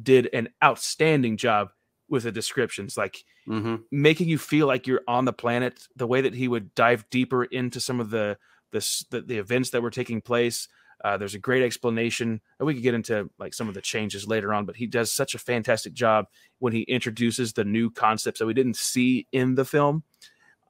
did 0.00 0.28
an 0.32 0.48
outstanding 0.62 1.36
job 1.36 1.70
with 2.12 2.24
the 2.24 2.30
descriptions, 2.30 2.96
like 2.96 3.24
mm-hmm. 3.48 3.76
making 3.90 4.28
you 4.28 4.36
feel 4.36 4.66
like 4.66 4.86
you're 4.86 5.00
on 5.08 5.24
the 5.24 5.32
planet. 5.32 5.88
The 5.96 6.06
way 6.06 6.20
that 6.20 6.34
he 6.34 6.46
would 6.46 6.74
dive 6.74 7.08
deeper 7.10 7.42
into 7.42 7.80
some 7.80 7.98
of 8.00 8.10
the 8.10 8.36
the 8.70 9.04
the, 9.10 9.22
the 9.22 9.38
events 9.38 9.70
that 9.70 9.82
were 9.82 9.90
taking 9.90 10.20
place. 10.20 10.68
Uh, 11.02 11.16
there's 11.16 11.34
a 11.34 11.38
great 11.38 11.64
explanation, 11.64 12.40
and 12.58 12.66
we 12.66 12.74
could 12.74 12.82
get 12.82 12.94
into 12.94 13.28
like 13.38 13.54
some 13.54 13.66
of 13.66 13.74
the 13.74 13.80
changes 13.80 14.28
later 14.28 14.52
on. 14.52 14.66
But 14.66 14.76
he 14.76 14.86
does 14.86 15.10
such 15.10 15.34
a 15.34 15.38
fantastic 15.38 15.94
job 15.94 16.26
when 16.58 16.74
he 16.74 16.82
introduces 16.82 17.54
the 17.54 17.64
new 17.64 17.90
concepts 17.90 18.38
that 18.38 18.46
we 18.46 18.54
didn't 18.54 18.76
see 18.76 19.26
in 19.32 19.54
the 19.54 19.64
film. 19.64 20.04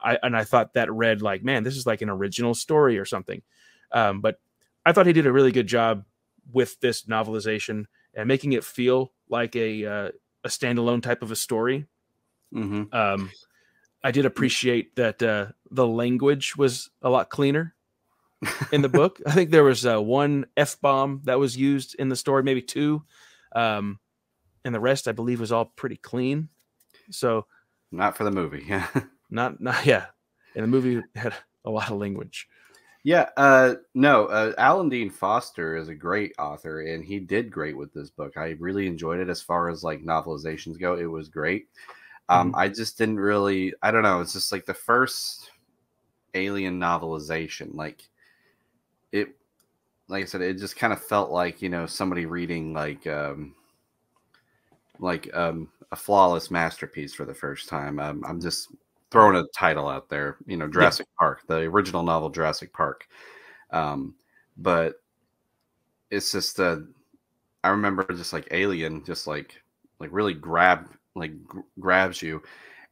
I 0.01 0.19
and 0.23 0.37
I 0.37 0.45
thought 0.45 0.75
that 0.75 0.93
read 0.93 1.23
like, 1.23 1.43
man, 1.43 1.65
this 1.65 1.77
is 1.77 1.87
like 1.87 2.03
an 2.03 2.09
original 2.09 2.55
story 2.55 2.99
or 2.99 3.05
something. 3.05 3.43
Um, 3.91 4.21
but 4.21 4.37
I 4.87 4.93
thought 4.93 5.07
he 5.07 5.13
did 5.13 5.27
a 5.27 5.33
really 5.33 5.53
good 5.53 5.67
job 5.67 6.05
with 6.51 6.81
this 6.81 7.03
novelization 7.03 7.87
and 8.15 8.29
making 8.29 8.53
it 8.53 8.65
feel 8.65 9.13
like 9.29 9.57
a 9.57 9.85
uh, 9.85 10.11
a 10.45 10.49
standalone 10.49 11.03
type 11.03 11.23
of 11.23 11.31
a 11.31 11.37
story. 11.37 11.87
Mm-hmm. 12.55 12.95
Um, 12.95 13.31
I 14.05 14.11
did 14.11 14.27
appreciate 14.27 14.97
that 14.97 15.23
uh, 15.23 15.47
the 15.71 15.87
language 15.87 16.57
was 16.57 16.91
a 17.03 17.11
lot 17.11 17.31
cleaner 17.31 17.75
in 18.73 18.83
the 18.83 18.89
book. 18.89 19.21
I 19.27 19.33
think 19.33 19.51
there 19.51 19.65
was 19.65 19.87
uh, 19.87 20.01
one 20.03 20.47
f 20.57 20.81
bomb 20.81 21.23
that 21.25 21.39
was 21.39 21.57
used 21.57 21.95
in 21.99 22.09
the 22.09 22.17
story, 22.17 22.43
maybe 22.43 22.63
two, 22.63 23.05
um, 23.55 24.01
and 24.65 24.75
the 24.75 24.81
rest 24.81 25.09
I 25.09 25.13
believe 25.13 25.41
was 25.41 25.53
all 25.53 25.67
pretty 25.67 25.97
clean. 25.97 26.49
So, 27.11 27.47
not 27.91 28.17
for 28.17 28.25
the 28.25 28.31
movie, 28.31 28.65
yeah, 28.67 28.89
not 29.31 29.61
not 29.61 29.87
yeah. 29.87 30.07
And 30.55 30.65
the 30.65 30.69
movie 30.69 31.03
had 31.15 31.35
a 31.65 31.71
lot 31.71 31.91
of 31.91 31.99
language. 31.99 32.49
Yeah, 33.05 33.31
uh, 33.37 33.75
no, 33.95 34.27
uh, 34.27 34.53
Alan 34.59 34.89
Dean 34.89 35.11
Foster 35.11 35.77
is 35.77 35.89
a 35.89 35.95
great 35.95 36.33
author, 36.39 36.83
and 36.83 37.05
he 37.05 37.19
did 37.19 37.51
great 37.51 37.77
with 37.77 37.93
this 37.93 38.11
book. 38.11 38.37
I 38.37 38.55
really 38.61 38.87
enjoyed 38.87 39.19
it 39.19 39.29
as 39.29 39.43
far 39.43 39.69
as 39.69 39.83
like 39.83 40.05
novelizations 40.05 40.79
go. 40.79 40.95
It 40.95 41.07
was 41.07 41.29
great. 41.29 41.67
Um, 42.29 42.49
mm-hmm. 42.49 42.61
I 42.61 42.69
just 42.69 42.99
didn't 42.99 43.19
really, 43.19 43.75
I 43.83 43.91
don't 43.91 44.05
know. 44.05 44.21
It's 44.21 44.35
just 44.35 44.53
like 44.53 44.67
the 44.67 44.75
first 44.75 45.51
Alien 46.35 46.79
novelization. 46.79 47.75
Like 47.75 48.09
it, 49.11 49.35
like 50.09 50.23
I 50.23 50.27
said, 50.27 50.41
it 50.41 50.59
just 50.59 50.77
kind 50.77 50.93
of 50.93 51.03
felt 51.03 51.31
like 51.31 51.61
you 51.61 51.69
know 51.69 51.87
somebody 51.87 52.27
reading 52.27 52.73
like 52.73 53.05
um, 53.09 53.55
like 55.01 55.29
um, 55.35 55.69
a 55.91 55.97
flawless 55.97 56.51
masterpiece 56.51 57.13
for 57.13 57.25
the 57.25 57.35
first 57.35 57.69
time. 57.69 57.99
Um, 57.99 58.23
I'm 58.27 58.41
just 58.41 58.69
throwing 59.13 59.37
a 59.37 59.45
title 59.55 59.89
out 59.89 60.09
there, 60.09 60.39
you 60.47 60.57
know, 60.57 60.69
Jurassic 60.69 61.07
yeah. 61.07 61.25
Park, 61.27 61.43
the 61.47 61.59
original 61.59 62.03
novel 62.03 62.31
Jurassic 62.31 62.73
Park. 62.73 63.07
Um, 63.71 64.15
but 64.57 64.97
it's 66.11 66.33
just 66.33 66.61
uh, 66.61 66.79
I 67.65 67.69
remember 67.71 68.05
just 68.13 68.33
like 68.33 68.49
Alien, 68.51 69.05
just 69.05 69.27
like 69.27 69.63
like 70.01 70.11
really 70.13 70.35
grab 70.35 70.89
like 71.15 71.45
gr- 71.45 71.61
grabs 71.81 72.23
you, 72.23 72.43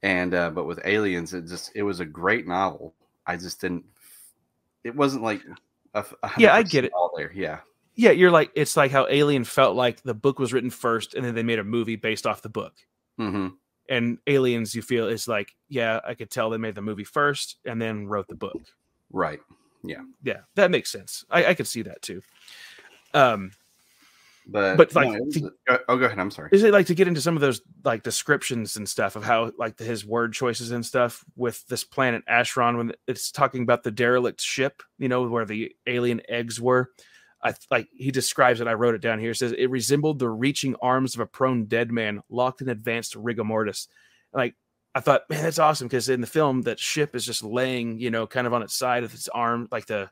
and 0.03 0.35
uh, 0.35 0.50
but 0.50 0.67
with 0.67 0.81
Aliens, 0.85 1.35
it 1.35 1.47
just 1.47 1.73
it 1.75 1.83
was 1.83 2.00
a 2.00 2.07
great 2.07 2.47
novel. 2.47 2.95
I 3.27 3.37
just 3.37 3.61
didn't. 3.61 3.85
It 4.85 4.95
wasn't 4.95 5.23
like 5.25 5.43
a, 5.95 6.05
a 6.23 6.31
Yeah, 6.39 6.55
I 6.55 6.62
get 6.62 6.85
it. 6.85 6.93
All 6.95 7.12
there, 7.17 7.33
yeah, 7.35 7.61
Yeah, 7.95 8.12
you're 8.12 8.31
like 8.31 8.50
it's 8.55 8.77
like 8.77 8.91
how 8.91 9.07
Alien 9.09 9.45
felt 9.45 9.77
like 9.77 10.03
the 10.03 10.15
book 10.15 10.39
was 10.39 10.53
written 10.53 10.71
first, 10.71 11.15
and 11.15 11.25
then 11.25 11.35
they 11.35 11.43
made 11.43 11.59
a 11.59 11.65
movie 11.65 11.97
based 11.97 12.27
off 12.27 12.43
the 12.43 12.49
book. 12.49 12.75
hmm 13.19 13.49
And 13.90 14.16
Aliens, 14.26 14.75
you 14.75 14.80
feel 14.82 15.09
is 15.09 15.28
like, 15.28 15.54
yeah, 15.68 16.00
I 16.06 16.14
could 16.14 16.30
tell 16.30 16.49
they 16.49 16.56
made 16.56 16.76
the 16.76 16.80
movie 16.80 17.04
first 17.04 17.56
and 17.66 17.82
then 17.82 18.06
wrote 18.06 18.28
the 18.28 18.35
book. 18.37 18.61
right. 19.12 19.40
Yeah, 19.82 20.02
yeah 20.23 20.40
that 20.56 20.70
makes 20.70 20.90
sense. 20.92 21.25
I, 21.30 21.47
I 21.47 21.54
could 21.54 21.66
see 21.66 21.82
that 21.82 22.00
too. 22.02 22.23
Um, 23.14 23.50
But 24.47 24.76
But, 24.76 24.94
no, 24.94 25.00
like, 25.00 25.20
was 25.20 25.35
to- 25.35 25.52
a- 25.68 25.78
oh, 25.88 25.97
go 25.97 26.04
ahead. 26.06 26.18
I'm 26.18 26.30
sorry. 26.30 26.50
is 26.52 26.62
it 26.62 26.73
like 26.73 26.87
to 26.87 26.94
get 26.94 27.09
into 27.09 27.20
some 27.20 27.35
of 27.35 27.40
those 27.40 27.62
like 27.85 28.02
descriptions 28.02 28.76
and 28.76 28.88
stuff 28.88 29.16
of 29.16 29.25
how 29.25 29.52
like 29.59 29.76
the, 29.76 29.85
his 29.85 30.04
word 30.04 30.32
choices 30.32 30.70
and 30.70 30.85
stuff 30.85 31.25
with 31.37 31.66
this 31.68 31.82
planet 31.85 32.23
Acheron 32.28 32.76
when 32.76 32.92
it's 33.06 33.30
talking 33.30 33.62
about 33.62 33.82
the 33.82 33.90
derelict 33.90 34.40
ship, 34.40 34.82
you 34.99 35.09
know, 35.09 35.23
where 35.28 35.44
the 35.47 35.75
alien 35.87 36.20
eggs 36.28 36.61
were. 36.61 36.90
I 37.42 37.54
like 37.70 37.88
he 37.92 38.11
describes 38.11 38.61
it. 38.61 38.68
I 38.68 38.75
wrote 38.75 38.94
it 38.94 39.00
down 39.00 39.18
here. 39.18 39.30
It 39.30 39.37
says 39.37 39.52
it 39.52 39.70
resembled 39.70 40.18
the 40.18 40.28
reaching 40.28 40.76
arms 40.82 41.14
of 41.14 41.20
a 41.20 41.26
prone 41.26 41.64
dead 41.64 41.90
man 41.90 42.23
locked 42.28 42.61
in 42.61 42.68
advanced 42.68 43.14
rigor 43.16 43.44
mortis. 43.44 43.88
Like 44.32 44.54
I 44.94 45.00
thought, 45.00 45.23
man, 45.30 45.42
that's 45.42 45.59
awesome 45.59 45.88
because 45.88 46.09
in 46.09 46.20
the 46.20 46.26
film 46.26 46.62
that 46.62 46.78
ship 46.78 47.14
is 47.14 47.25
just 47.25 47.42
laying, 47.42 47.99
you 47.99 48.11
know, 48.11 48.26
kind 48.26 48.47
of 48.47 48.52
on 48.52 48.62
its 48.62 48.75
side 48.75 49.02
with 49.02 49.14
its 49.14 49.28
arm, 49.28 49.68
like 49.70 49.87
the 49.87 50.11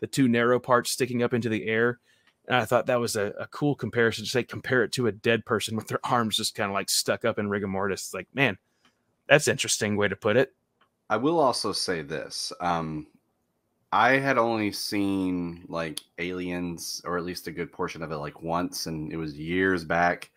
the 0.00 0.06
two 0.06 0.28
narrow 0.28 0.58
parts 0.58 0.90
sticking 0.90 1.22
up 1.22 1.34
into 1.34 1.48
the 1.48 1.66
air. 1.66 1.98
And 2.46 2.56
I 2.56 2.64
thought 2.64 2.86
that 2.86 3.00
was 3.00 3.16
a, 3.16 3.26
a 3.38 3.46
cool 3.48 3.74
comparison 3.74 4.24
to 4.24 4.30
say 4.30 4.42
compare 4.42 4.82
it 4.82 4.92
to 4.92 5.06
a 5.06 5.12
dead 5.12 5.44
person 5.44 5.76
with 5.76 5.88
their 5.88 6.00
arms 6.04 6.36
just 6.36 6.54
kind 6.54 6.70
of 6.70 6.74
like 6.74 6.88
stuck 6.88 7.24
up 7.24 7.38
in 7.38 7.50
rigor 7.50 7.68
mortis. 7.68 8.14
Like, 8.14 8.28
man, 8.32 8.56
that's 9.28 9.48
interesting 9.48 9.96
way 9.96 10.08
to 10.08 10.16
put 10.16 10.36
it. 10.36 10.54
I 11.10 11.16
will 11.16 11.38
also 11.38 11.72
say 11.72 12.02
this. 12.02 12.52
Um, 12.60 13.06
I 13.92 14.12
had 14.12 14.38
only 14.38 14.70
seen 14.72 15.64
like 15.68 16.00
Aliens, 16.18 17.02
or 17.04 17.18
at 17.18 17.24
least 17.24 17.48
a 17.48 17.52
good 17.52 17.72
portion 17.72 18.02
of 18.02 18.12
it, 18.12 18.18
like 18.18 18.42
once, 18.42 18.86
and 18.86 19.12
it 19.12 19.16
was 19.16 19.38
years 19.38 19.84
back. 19.84 20.30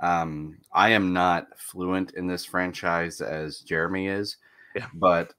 Um, 0.00 0.58
I 0.72 0.90
am 0.90 1.12
not 1.12 1.58
fluent 1.58 2.12
in 2.12 2.26
this 2.26 2.44
franchise 2.44 3.20
as 3.20 3.60
Jeremy 3.60 4.08
is, 4.08 4.36
Yeah. 4.74 4.86
but 4.94 5.32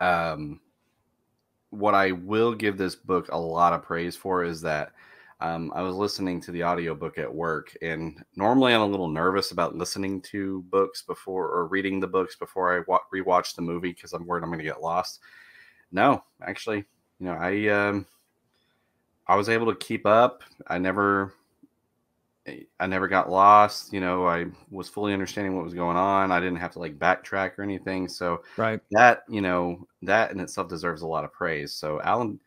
um, 0.00 0.60
what 1.70 1.94
I 1.94 2.12
will 2.12 2.54
give 2.54 2.78
this 2.78 2.94
book 2.94 3.28
a 3.30 3.38
lot 3.38 3.72
of 3.72 3.82
praise 3.82 4.16
for 4.16 4.44
is 4.44 4.60
that 4.62 4.92
um, 5.40 5.70
I 5.74 5.82
was 5.82 5.94
listening 5.94 6.40
to 6.42 6.50
the 6.52 6.64
audiobook 6.64 7.18
at 7.18 7.34
work, 7.34 7.76
and 7.82 8.22
normally 8.36 8.72
I'm 8.74 8.80
a 8.80 8.86
little 8.86 9.08
nervous 9.08 9.52
about 9.52 9.76
listening 9.76 10.22
to 10.22 10.62
books 10.70 11.02
before 11.02 11.48
or 11.48 11.66
reading 11.66 12.00
the 12.00 12.06
books 12.06 12.36
before 12.36 12.74
I 12.78 12.82
wa- 12.86 13.00
rewatch 13.14 13.54
the 13.54 13.62
movie 13.62 13.92
because 13.92 14.14
I'm 14.14 14.26
worried 14.26 14.42
I'm 14.44 14.48
going 14.50 14.58
to 14.58 14.64
get 14.64 14.80
lost. 14.80 15.20
No, 15.92 16.22
actually, 16.42 16.84
you 17.18 17.26
know, 17.26 17.32
I 17.32 17.68
um, 17.68 18.06
I 19.26 19.36
was 19.36 19.48
able 19.48 19.66
to 19.72 19.78
keep 19.78 20.06
up. 20.06 20.42
I 20.66 20.78
never 20.78 21.32
I 22.78 22.86
never 22.86 23.08
got 23.08 23.30
lost. 23.30 23.92
You 23.92 24.00
know, 24.00 24.26
I 24.26 24.46
was 24.70 24.88
fully 24.88 25.12
understanding 25.12 25.56
what 25.56 25.64
was 25.64 25.74
going 25.74 25.96
on. 25.96 26.30
I 26.30 26.38
didn't 26.38 26.58
have 26.58 26.72
to 26.72 26.78
like 26.78 26.98
backtrack 26.98 27.58
or 27.58 27.62
anything. 27.62 28.08
So 28.08 28.42
Right. 28.56 28.80
that 28.92 29.24
you 29.28 29.40
know 29.40 29.86
that 30.02 30.30
in 30.30 30.38
itself 30.40 30.68
deserves 30.68 31.02
a 31.02 31.06
lot 31.06 31.24
of 31.24 31.32
praise. 31.32 31.72
So 31.72 32.00
Alan, 32.02 32.38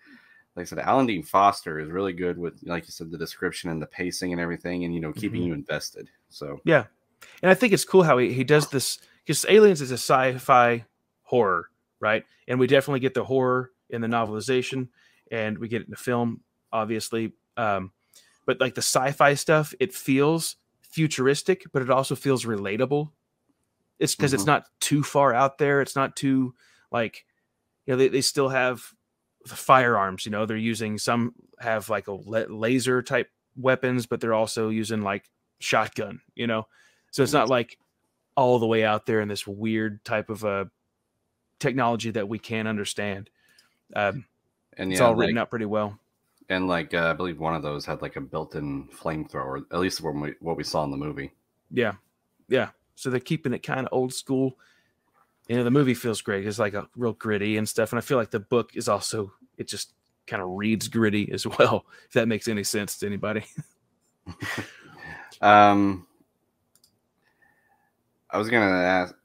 like 0.55 0.65
I 0.65 0.69
said, 0.69 0.79
Alan 0.79 1.05
Dean 1.05 1.23
Foster 1.23 1.79
is 1.79 1.89
really 1.89 2.13
good 2.13 2.37
with, 2.37 2.59
like 2.63 2.85
you 2.85 2.91
said, 2.91 3.11
the 3.11 3.17
description 3.17 3.69
and 3.69 3.81
the 3.81 3.87
pacing 3.87 4.31
and 4.31 4.41
everything, 4.41 4.85
and 4.85 4.93
you 4.93 5.01
know, 5.01 5.11
keeping 5.11 5.41
Mhm. 5.41 5.47
you 5.47 5.53
invested. 5.53 6.09
So 6.29 6.61
Yeah. 6.63 6.85
And 7.41 7.51
I 7.51 7.53
think 7.53 7.73
it's 7.73 7.83
cool 7.85 8.03
how 8.03 8.17
he, 8.17 8.31
he 8.33 8.45
does 8.45 8.69
this 8.69 8.99
because 9.25 9.45
Aliens 9.49 9.81
is 9.81 9.91
a 9.91 9.95
sci 9.95 10.37
fi 10.37 10.85
horror, 11.23 11.69
right? 11.99 12.23
And 12.47 12.59
we 12.59 12.67
definitely 12.67 12.99
get 12.99 13.13
the 13.13 13.23
horror 13.23 13.71
in 13.89 14.01
the 14.01 14.07
novelization 14.07 14.89
and 15.31 15.57
we 15.57 15.67
get 15.67 15.81
it 15.81 15.85
in 15.87 15.91
the 15.91 15.97
film, 15.97 16.41
obviously. 16.71 17.33
Um, 17.57 17.91
but 18.45 18.59
like 18.59 18.75
the 18.75 18.81
sci 18.81 19.11
fi 19.11 19.33
stuff, 19.35 19.73
it 19.79 19.93
feels 19.93 20.55
futuristic, 20.81 21.63
but 21.71 21.81
it 21.81 21.89
also 21.89 22.15
feels 22.15 22.45
relatable. 22.45 23.11
It's 23.99 24.15
because 24.15 24.33
it's 24.33 24.43
Mhm. 24.43 24.47
not 24.47 24.65
too 24.79 25.03
far 25.03 25.33
out 25.33 25.57
there. 25.57 25.81
It's 25.81 25.95
not 25.95 26.15
too 26.15 26.55
like, 26.91 27.25
you 27.85 27.93
know, 27.93 27.97
they, 27.97 28.07
they 28.07 28.21
still 28.21 28.49
have 28.49 28.83
the 29.45 29.55
firearms, 29.55 30.25
you 30.25 30.31
know, 30.31 30.45
they're 30.45 30.57
using 30.57 30.97
some 30.97 31.33
have 31.59 31.89
like 31.89 32.07
a 32.07 32.13
la- 32.13 32.45
laser 32.49 33.01
type 33.01 33.29
weapons, 33.55 34.05
but 34.05 34.19
they're 34.21 34.33
also 34.33 34.69
using 34.69 35.01
like 35.01 35.29
shotgun, 35.59 36.21
you 36.35 36.47
know? 36.47 36.67
So 37.11 37.23
it's 37.23 37.33
not 37.33 37.49
like 37.49 37.77
all 38.35 38.59
the 38.59 38.67
way 38.67 38.83
out 38.83 39.05
there 39.05 39.21
in 39.21 39.27
this 39.27 39.45
weird 39.47 40.03
type 40.05 40.29
of 40.29 40.45
uh, 40.45 40.65
technology 41.59 42.11
that 42.11 42.27
we 42.27 42.39
can't 42.39 42.67
understand. 42.67 43.29
Um, 43.95 44.25
and 44.77 44.91
it's 44.91 44.99
yeah, 44.99 45.07
all 45.07 45.13
like, 45.13 45.19
written 45.21 45.37
out 45.37 45.49
pretty 45.49 45.65
well. 45.65 45.99
and 46.49 46.67
like 46.67 46.93
uh, 46.93 47.07
I 47.09 47.13
believe 47.13 47.39
one 47.39 47.55
of 47.55 47.63
those 47.63 47.85
had 47.85 48.01
like 48.01 48.15
a 48.15 48.21
built-in 48.21 48.87
flamethrower. 48.89 49.63
At 49.71 49.79
least 49.79 50.01
when 50.01 50.19
we 50.19 50.33
what 50.39 50.57
we 50.57 50.63
saw 50.63 50.83
in 50.83 50.91
the 50.91 50.97
movie. 50.97 51.31
Yeah. 51.71 51.93
Yeah. 52.47 52.69
So 52.95 53.09
they're 53.09 53.19
keeping 53.19 53.53
it 53.53 53.63
kind 53.63 53.81
of 53.81 53.89
old 53.91 54.13
school. 54.13 54.57
You 55.47 55.57
know, 55.57 55.63
the 55.63 55.71
movie 55.71 55.93
feels 55.93 56.21
great. 56.21 56.45
It's 56.45 56.59
like 56.59 56.73
a 56.73 56.87
real 56.95 57.13
gritty 57.13 57.57
and 57.57 57.67
stuff. 57.67 57.91
And 57.91 57.97
I 57.97 58.01
feel 58.01 58.17
like 58.17 58.31
the 58.31 58.39
book 58.39 58.75
is 58.75 58.87
also, 58.87 59.31
it 59.57 59.67
just 59.67 59.93
kind 60.27 60.43
of 60.43 60.49
reads 60.49 60.87
gritty 60.87 61.31
as 61.31 61.47
well, 61.47 61.85
if 62.05 62.13
that 62.13 62.27
makes 62.27 62.47
any 62.47 62.63
sense 62.63 62.97
to 62.99 63.05
anybody. 63.07 63.45
Um, 65.41 66.05
I 68.29 68.37
was 68.37 68.49
gonna 68.49 68.65
ask. 68.65 69.15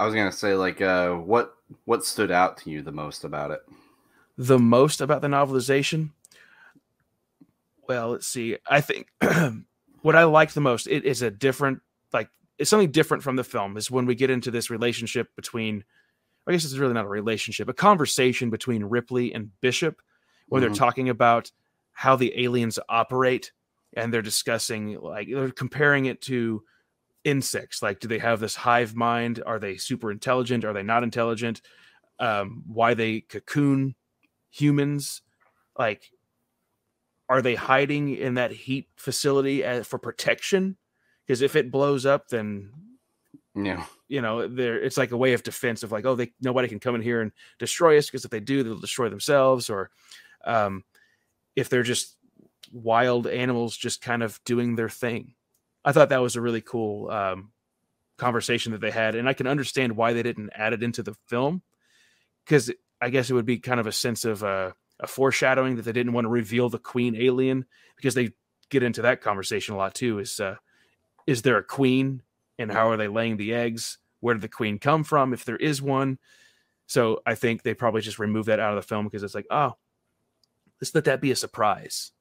I 0.00 0.06
was 0.06 0.14
gonna 0.14 0.32
say 0.32 0.54
like, 0.54 0.80
uh, 0.80 1.10
what 1.10 1.54
what 1.84 2.04
stood 2.04 2.30
out 2.30 2.56
to 2.58 2.70
you 2.70 2.82
the 2.82 2.92
most 2.92 3.24
about 3.24 3.50
it? 3.50 3.60
the 4.38 4.58
most 4.58 5.00
about 5.02 5.20
the 5.20 5.28
novelization 5.28 6.10
well 7.88 8.10
let's 8.10 8.26
see 8.26 8.56
i 8.68 8.80
think 8.80 9.08
what 10.02 10.16
i 10.16 10.24
like 10.24 10.52
the 10.52 10.60
most 10.60 10.86
it 10.86 11.04
is 11.04 11.22
a 11.22 11.30
different 11.30 11.80
like 12.12 12.28
it's 12.58 12.70
something 12.70 12.90
different 12.90 13.22
from 13.22 13.36
the 13.36 13.44
film 13.44 13.76
is 13.76 13.90
when 13.90 14.06
we 14.06 14.14
get 14.14 14.30
into 14.30 14.50
this 14.50 14.70
relationship 14.70 15.28
between 15.36 15.84
i 16.46 16.52
guess 16.52 16.64
it's 16.64 16.76
really 16.76 16.94
not 16.94 17.04
a 17.04 17.08
relationship 17.08 17.68
a 17.68 17.74
conversation 17.74 18.50
between 18.50 18.84
ripley 18.84 19.34
and 19.34 19.50
bishop 19.60 20.00
where 20.48 20.60
Mhm. 20.60 20.64
they're 20.66 20.74
talking 20.74 21.08
about 21.08 21.50
how 21.92 22.16
the 22.16 22.42
aliens 22.42 22.78
operate 22.88 23.52
and 23.94 24.12
they're 24.12 24.22
discussing 24.22 24.98
like 25.00 25.28
they're 25.30 25.50
comparing 25.50 26.06
it 26.06 26.20
to 26.22 26.62
insects 27.24 27.82
like 27.82 28.00
do 28.00 28.08
they 28.08 28.18
have 28.18 28.40
this 28.40 28.56
hive 28.56 28.94
mind? 28.94 29.42
Are 29.46 29.58
they 29.58 29.76
super 29.76 30.10
intelligent? 30.10 30.64
Are 30.64 30.72
they 30.72 30.82
not 30.82 31.02
intelligent? 31.02 31.62
Um, 32.18 32.64
why 32.66 32.94
they 32.94 33.20
cocoon 33.20 33.94
humans? 34.50 35.22
Like 35.78 36.10
are 37.28 37.42
they 37.42 37.54
hiding 37.54 38.14
in 38.16 38.34
that 38.34 38.52
heat 38.52 38.88
facility 38.96 39.64
as, 39.64 39.86
for 39.86 39.98
protection? 39.98 40.76
Because 41.26 41.42
if 41.42 41.56
it 41.56 41.70
blows 41.70 42.04
up 42.06 42.28
then 42.28 42.70
Yeah, 43.54 43.84
you 44.08 44.20
know 44.20 44.46
there 44.46 44.80
it's 44.80 44.96
like 44.96 45.10
a 45.12 45.16
way 45.16 45.32
of 45.32 45.42
defense 45.42 45.82
of 45.82 45.92
like 45.92 46.04
oh 46.04 46.14
they 46.14 46.32
nobody 46.40 46.68
can 46.68 46.80
come 46.80 46.94
in 46.94 47.02
here 47.02 47.22
and 47.22 47.32
destroy 47.58 47.96
us 47.98 48.06
because 48.06 48.24
if 48.24 48.30
they 48.30 48.40
do 48.40 48.62
they'll 48.62 48.78
destroy 48.78 49.08
themselves 49.08 49.70
or 49.70 49.90
um 50.44 50.84
if 51.56 51.68
they're 51.68 51.82
just 51.82 52.16
wild 52.72 53.26
animals 53.26 53.76
just 53.76 54.00
kind 54.00 54.22
of 54.22 54.40
doing 54.44 54.76
their 54.76 54.88
thing 54.88 55.34
i 55.84 55.92
thought 55.92 56.08
that 56.08 56.22
was 56.22 56.36
a 56.36 56.40
really 56.40 56.60
cool 56.60 57.10
um 57.10 57.52
conversation 58.18 58.72
that 58.72 58.80
they 58.80 58.90
had 58.90 59.14
and 59.14 59.28
i 59.28 59.32
can 59.32 59.46
understand 59.46 59.96
why 59.96 60.12
they 60.12 60.22
didn't 60.22 60.50
add 60.54 60.72
it 60.72 60.82
into 60.82 61.02
the 61.02 61.14
film 61.26 61.62
because 62.44 62.70
i 63.00 63.10
guess 63.10 63.30
it 63.30 63.34
would 63.34 63.46
be 63.46 63.58
kind 63.58 63.80
of 63.80 63.86
a 63.86 63.92
sense 63.92 64.24
of 64.24 64.44
uh, 64.44 64.70
a 65.00 65.06
foreshadowing 65.06 65.76
that 65.76 65.82
they 65.82 65.92
didn't 65.92 66.12
want 66.12 66.24
to 66.24 66.30
reveal 66.30 66.68
the 66.68 66.78
queen 66.78 67.16
alien 67.16 67.64
because 67.96 68.14
they 68.14 68.30
get 68.70 68.82
into 68.82 69.02
that 69.02 69.20
conversation 69.20 69.74
a 69.74 69.78
lot 69.78 69.94
too 69.94 70.18
is 70.18 70.38
uh 70.40 70.56
is 71.26 71.42
there 71.42 71.58
a 71.58 71.64
queen 71.64 72.22
and 72.58 72.70
how 72.70 72.90
are 72.90 72.96
they 72.96 73.08
laying 73.08 73.36
the 73.36 73.54
eggs 73.54 73.98
where 74.20 74.34
did 74.34 74.42
the 74.42 74.48
queen 74.48 74.78
come 74.78 75.02
from 75.04 75.32
if 75.32 75.44
there 75.44 75.56
is 75.56 75.82
one 75.82 76.18
so 76.86 77.20
i 77.26 77.34
think 77.34 77.62
they 77.62 77.74
probably 77.74 78.00
just 78.00 78.18
remove 78.18 78.46
that 78.46 78.60
out 78.60 78.76
of 78.76 78.82
the 78.82 78.86
film 78.86 79.04
because 79.04 79.22
it's 79.22 79.34
like 79.34 79.46
oh 79.50 79.72
let's 80.80 80.94
let 80.94 81.04
that 81.04 81.20
be 81.20 81.32
a 81.32 81.36
surprise 81.36 82.12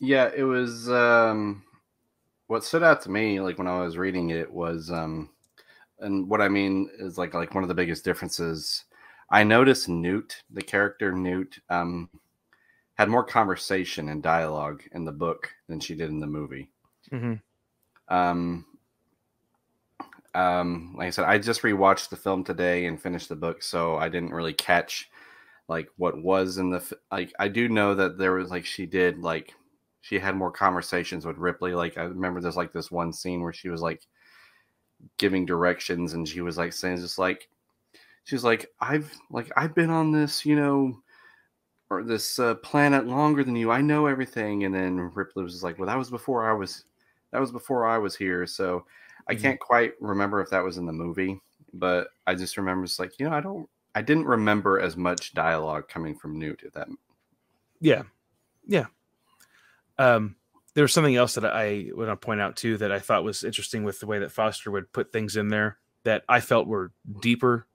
yeah. 0.00 0.30
It 0.34 0.42
was. 0.44 0.90
Um, 0.90 1.62
what 2.50 2.64
stood 2.64 2.82
out 2.82 3.00
to 3.02 3.10
me, 3.10 3.38
like 3.38 3.58
when 3.58 3.68
I 3.68 3.80
was 3.80 3.96
reading 3.96 4.30
it, 4.30 4.52
was, 4.52 4.90
um, 4.90 5.30
and 6.00 6.28
what 6.28 6.40
I 6.40 6.48
mean 6.48 6.90
is 6.98 7.16
like 7.16 7.32
like 7.32 7.54
one 7.54 7.62
of 7.62 7.68
the 7.68 7.74
biggest 7.74 8.04
differences. 8.04 8.84
I 9.30 9.44
noticed 9.44 9.88
Newt, 9.88 10.42
the 10.50 10.60
character 10.60 11.12
Newt, 11.12 11.60
um, 11.68 12.10
had 12.94 13.08
more 13.08 13.22
conversation 13.22 14.08
and 14.08 14.20
dialogue 14.20 14.82
in 14.92 15.04
the 15.04 15.12
book 15.12 15.48
than 15.68 15.78
she 15.78 15.94
did 15.94 16.10
in 16.10 16.18
the 16.18 16.26
movie. 16.26 16.68
mm-hmm. 17.12 17.34
Um, 18.12 18.66
um, 20.34 20.96
like 20.98 21.06
I 21.06 21.10
said, 21.10 21.26
I 21.26 21.38
just 21.38 21.62
rewatched 21.62 22.08
the 22.08 22.16
film 22.16 22.42
today 22.42 22.86
and 22.86 23.00
finished 23.00 23.28
the 23.28 23.36
book, 23.36 23.62
so 23.62 23.96
I 23.96 24.08
didn't 24.08 24.34
really 24.34 24.54
catch 24.54 25.08
like 25.68 25.88
what 25.98 26.20
was 26.20 26.58
in 26.58 26.70
the 26.70 26.78
f- 26.78 26.92
like. 27.12 27.32
I 27.38 27.46
do 27.46 27.68
know 27.68 27.94
that 27.94 28.18
there 28.18 28.32
was 28.32 28.50
like 28.50 28.64
she 28.64 28.86
did 28.86 29.20
like 29.20 29.54
she 30.00 30.18
had 30.18 30.36
more 30.36 30.50
conversations 30.50 31.26
with 31.26 31.36
Ripley. 31.36 31.74
Like 31.74 31.98
I 31.98 32.02
remember 32.02 32.40
there's 32.40 32.56
like 32.56 32.72
this 32.72 32.90
one 32.90 33.12
scene 33.12 33.42
where 33.42 33.52
she 33.52 33.68
was 33.68 33.82
like 33.82 34.06
giving 35.18 35.46
directions 35.46 36.12
and 36.14 36.28
she 36.28 36.40
was 36.40 36.58
like 36.58 36.72
saying 36.72 36.98
just 36.98 37.18
like 37.18 37.48
she's 38.24 38.44
like 38.44 38.70
I've 38.80 39.12
like 39.30 39.50
I've 39.56 39.74
been 39.74 39.90
on 39.90 40.12
this, 40.12 40.44
you 40.46 40.56
know, 40.56 40.96
or 41.90 42.02
this 42.02 42.38
uh, 42.38 42.54
planet 42.56 43.06
longer 43.06 43.44
than 43.44 43.56
you. 43.56 43.70
I 43.70 43.80
know 43.80 44.06
everything. 44.06 44.64
And 44.64 44.74
then 44.74 45.10
Ripley 45.12 45.42
was 45.42 45.62
like, 45.62 45.78
well, 45.78 45.88
that 45.88 45.98
was 45.98 46.10
before 46.10 46.48
I 46.48 46.52
was 46.52 46.84
that 47.32 47.40
was 47.40 47.52
before 47.52 47.86
I 47.86 47.98
was 47.98 48.16
here. 48.16 48.46
So 48.46 48.84
I 49.28 49.34
mm-hmm. 49.34 49.42
can't 49.42 49.60
quite 49.60 49.92
remember 50.00 50.40
if 50.40 50.50
that 50.50 50.64
was 50.64 50.78
in 50.78 50.86
the 50.86 50.92
movie, 50.92 51.40
but 51.74 52.08
I 52.26 52.34
just 52.34 52.56
remember 52.56 52.84
it's 52.84 52.98
like, 52.98 53.18
you 53.18 53.28
know, 53.28 53.34
I 53.34 53.40
don't 53.40 53.68
I 53.94 54.02
didn't 54.02 54.26
remember 54.26 54.80
as 54.80 54.96
much 54.96 55.34
dialogue 55.34 55.88
coming 55.88 56.14
from 56.14 56.38
Newt 56.38 56.62
at 56.64 56.72
that. 56.74 56.88
Yeah. 57.80 58.02
Yeah. 58.66 58.86
Um, 60.00 60.36
there 60.74 60.84
was 60.84 60.94
something 60.94 61.14
else 61.14 61.34
that 61.34 61.44
I 61.44 61.90
want 61.92 62.08
to 62.08 62.16
point 62.16 62.40
out 62.40 62.56
too 62.56 62.78
that 62.78 62.90
I 62.90 63.00
thought 63.00 63.22
was 63.22 63.44
interesting 63.44 63.84
with 63.84 64.00
the 64.00 64.06
way 64.06 64.20
that 64.20 64.32
Foster 64.32 64.70
would 64.70 64.92
put 64.92 65.12
things 65.12 65.36
in 65.36 65.48
there 65.48 65.78
that 66.04 66.24
I 66.26 66.40
felt 66.40 66.66
were 66.66 66.92
deeper 67.20 67.66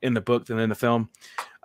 in 0.00 0.14
the 0.14 0.22
book 0.22 0.46
than 0.46 0.58
in 0.58 0.70
the 0.70 0.74
film. 0.74 1.10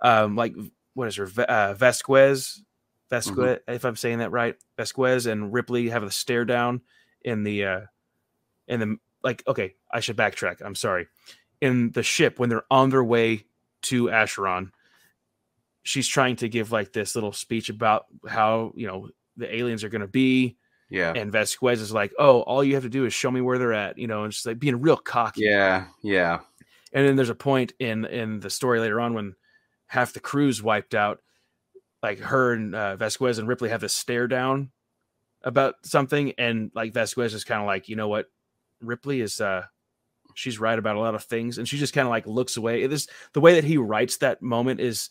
Um, 0.00 0.36
like 0.36 0.54
what 0.92 1.08
is 1.08 1.16
her 1.16 1.28
uh, 1.48 1.74
Vasquez, 1.74 2.62
Vasquez, 3.08 3.36
mm-hmm. 3.36 3.72
if 3.72 3.84
I'm 3.84 3.96
saying 3.96 4.18
that 4.18 4.32
right, 4.32 4.56
Vasquez 4.76 5.26
and 5.26 5.52
Ripley 5.52 5.88
have 5.88 6.02
a 6.02 6.10
stare 6.10 6.44
down 6.44 6.82
in 7.22 7.42
the 7.42 7.64
uh, 7.64 7.80
in 8.68 8.80
the 8.80 8.96
like. 9.22 9.42
Okay, 9.46 9.76
I 9.90 10.00
should 10.00 10.16
backtrack. 10.16 10.60
I'm 10.62 10.74
sorry. 10.74 11.06
In 11.60 11.92
the 11.92 12.02
ship 12.02 12.38
when 12.38 12.48
they're 12.50 12.64
on 12.70 12.90
their 12.90 13.04
way 13.04 13.46
to 13.82 14.10
Acheron, 14.10 14.72
she's 15.84 16.08
trying 16.08 16.36
to 16.36 16.48
give 16.48 16.72
like 16.72 16.92
this 16.92 17.14
little 17.14 17.32
speech 17.32 17.70
about 17.70 18.06
how 18.28 18.72
you 18.74 18.86
know 18.86 19.08
the 19.42 19.54
aliens 19.54 19.84
are 19.84 19.88
going 19.88 20.00
to 20.02 20.08
be. 20.08 20.56
Yeah. 20.88 21.12
And 21.14 21.32
Vasquez 21.32 21.80
is 21.80 21.92
like, 21.92 22.12
"Oh, 22.18 22.42
all 22.42 22.62
you 22.62 22.74
have 22.74 22.82
to 22.82 22.90
do 22.90 23.06
is 23.06 23.14
show 23.14 23.30
me 23.30 23.40
where 23.40 23.58
they're 23.58 23.72
at," 23.72 23.96
you 23.96 24.06
know, 24.06 24.24
and 24.24 24.32
just 24.32 24.44
like 24.44 24.58
being 24.58 24.80
real 24.80 24.96
cocky. 24.96 25.42
Yeah, 25.42 25.86
yeah. 26.02 26.40
And 26.92 27.08
then 27.08 27.16
there's 27.16 27.30
a 27.30 27.34
point 27.34 27.72
in 27.78 28.04
in 28.04 28.40
the 28.40 28.50
story 28.50 28.78
later 28.78 29.00
on 29.00 29.14
when 29.14 29.34
half 29.86 30.12
the 30.12 30.20
crew's 30.20 30.62
wiped 30.62 30.94
out. 30.94 31.20
Like 32.02 32.18
her 32.18 32.52
and 32.52 32.74
uh, 32.74 32.96
Vasquez 32.96 33.38
and 33.38 33.48
Ripley 33.48 33.70
have 33.70 33.80
this 33.80 33.94
stare 33.94 34.28
down 34.28 34.70
about 35.42 35.76
something, 35.82 36.32
and 36.36 36.70
like 36.74 36.92
Vasquez 36.92 37.32
is 37.32 37.44
kind 37.44 37.60
of 37.60 37.66
like, 37.66 37.88
you 37.88 37.96
know 37.96 38.08
what, 38.08 38.26
Ripley 38.80 39.20
is 39.20 39.40
uh 39.40 39.62
she's 40.34 40.58
right 40.58 40.78
about 40.78 40.96
a 40.96 41.00
lot 41.00 41.14
of 41.14 41.24
things, 41.24 41.58
and 41.58 41.68
she 41.68 41.78
just 41.78 41.94
kind 41.94 42.06
of 42.06 42.10
like 42.10 42.26
looks 42.26 42.56
away. 42.56 42.86
This 42.86 43.06
the 43.32 43.40
way 43.40 43.54
that 43.54 43.64
he 43.64 43.76
writes 43.76 44.18
that 44.18 44.42
moment 44.42 44.80
is 44.80 45.08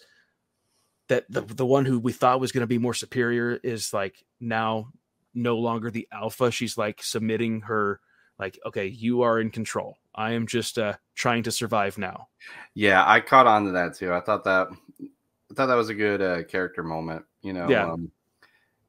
that 1.11 1.25
the 1.29 1.41
the 1.41 1.65
one 1.65 1.83
who 1.83 1.99
we 1.99 2.13
thought 2.13 2.39
was 2.39 2.53
going 2.53 2.61
to 2.61 2.67
be 2.67 2.77
more 2.77 2.93
superior 2.93 3.59
is 3.63 3.93
like 3.93 4.23
now 4.39 4.87
no 5.33 5.57
longer 5.57 5.91
the 5.91 6.07
alpha. 6.09 6.51
She's 6.51 6.77
like 6.77 7.03
submitting 7.03 7.61
her 7.61 7.99
like, 8.39 8.57
okay, 8.65 8.87
you 8.87 9.23
are 9.23 9.37
in 9.37 9.49
control. 9.49 9.97
I 10.15 10.31
am 10.31 10.47
just 10.47 10.79
uh 10.79 10.93
trying 11.13 11.43
to 11.43 11.51
survive 11.51 11.97
now. 11.97 12.29
Yeah, 12.75 13.03
I 13.05 13.19
caught 13.19 13.45
on 13.45 13.65
to 13.65 13.71
that 13.73 13.95
too. 13.95 14.13
I 14.13 14.21
thought 14.21 14.45
that 14.45 14.67
I 15.01 15.53
thought 15.53 15.65
that 15.65 15.75
was 15.75 15.89
a 15.89 15.93
good 15.93 16.21
uh, 16.21 16.43
character 16.43 16.81
moment, 16.81 17.25
you 17.41 17.51
know. 17.51 17.69
Yeah. 17.69 17.91
Um, 17.91 18.09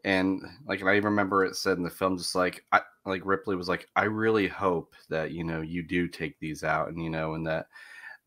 and 0.04 0.42
like 0.68 0.80
I 0.84 0.98
remember 0.98 1.44
it 1.44 1.56
said 1.56 1.76
in 1.76 1.82
the 1.82 1.90
film, 1.90 2.18
just 2.18 2.36
like 2.36 2.64
I 2.70 2.82
like 3.04 3.22
Ripley 3.24 3.56
was 3.56 3.68
like, 3.68 3.88
I 3.96 4.04
really 4.04 4.46
hope 4.46 4.94
that 5.08 5.32
you 5.32 5.42
know 5.42 5.60
you 5.60 5.82
do 5.82 6.06
take 6.06 6.38
these 6.38 6.62
out, 6.62 6.88
and 6.88 7.02
you 7.02 7.10
know, 7.10 7.34
and 7.34 7.48
that. 7.48 7.66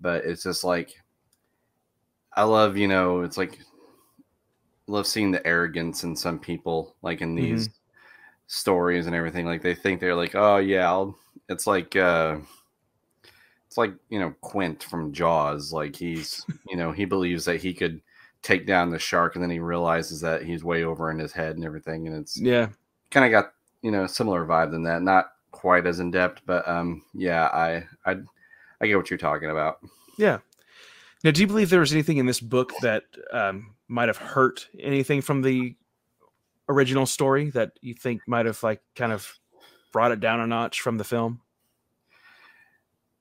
But 0.02 0.26
it's 0.26 0.44
just 0.44 0.66
like 0.66 0.94
I 2.34 2.44
love, 2.44 2.76
you 2.76 2.90
know, 2.90 3.22
it's 3.22 3.38
like 3.38 3.58
love 4.88 5.08
seeing 5.08 5.32
the 5.32 5.46
arrogance 5.46 6.04
in 6.04 6.16
some 6.16 6.40
people, 6.40 6.96
like 7.02 7.22
in 7.22 7.36
these 7.36 7.68
mm-hmm. 7.68 7.78
stories 8.48 9.08
and 9.08 9.16
everything. 9.16 9.46
Like 9.46 9.62
they 9.62 9.76
think 9.76 10.00
they're 10.00 10.16
like, 10.16 10.36
oh 10.36 10.58
yeah, 10.58 10.90
I'll. 10.90 11.18
It's 11.50 11.68
like 11.68 11.96
uh, 11.96 12.38
it's 13.68 13.78
like 13.78 13.94
you 14.10 14.20
know 14.20 14.34
Quint 14.42 14.84
from 14.84 15.14
Jaws. 15.14 15.72
Like 15.72 15.96
he's 15.96 16.46
you 16.70 16.78
know 16.78 16.92
he 16.92 17.06
believes 17.06 17.46
that 17.46 17.62
he 17.62 17.74
could 17.74 18.02
take 18.42 18.66
down 18.66 18.90
the 18.90 19.00
shark, 19.00 19.36
and 19.36 19.44
then 19.44 19.52
he 19.52 19.60
realizes 19.60 20.22
that 20.22 20.44
he's 20.44 20.64
way 20.64 20.84
over 20.84 21.12
in 21.12 21.20
his 21.20 21.32
head 21.32 21.56
and 21.56 21.66
everything, 21.66 22.08
and 22.08 22.16
it's 22.16 22.40
yeah, 22.40 22.70
kind 23.12 23.26
of 23.26 23.32
got 23.32 23.54
you 23.82 23.92
know 23.92 24.08
similar 24.08 24.46
vibe 24.46 24.72
than 24.72 24.84
that. 24.84 25.02
Not 25.02 25.32
quite 25.52 25.86
as 25.86 26.00
in 26.00 26.12
depth, 26.12 26.42
but 26.46 26.68
um, 26.68 27.04
yeah, 27.14 27.46
I 27.46 27.84
I 28.06 28.18
I 28.82 28.88
get 28.88 28.98
what 28.98 29.10
you're 29.10 29.18
talking 29.18 29.50
about. 29.50 29.80
Yeah. 30.18 30.40
Now, 31.24 31.32
do 31.32 31.42
you 31.42 31.48
believe 31.48 31.70
there 31.70 31.80
was 31.80 31.92
anything 31.92 32.18
in 32.18 32.28
this 32.28 32.40
book 32.40 32.72
that 32.82 33.04
um, 33.32 33.75
might 33.88 34.10
have 34.10 34.18
hurt 34.18 34.68
anything 34.80 35.22
from 35.22 35.42
the 35.42 35.76
original 36.70 37.06
story 37.06 37.50
that 37.52 37.72
you 37.82 37.94
think 37.94 38.22
might 38.28 38.46
have 38.46 38.62
like 38.64 38.82
kind 38.96 39.12
of 39.12 39.32
brought 39.92 40.12
it 40.12 40.20
down 40.20 40.40
a 40.40 40.48
notch 40.48 40.82
from 40.82 40.98
the 40.98 41.04
film? 41.04 41.42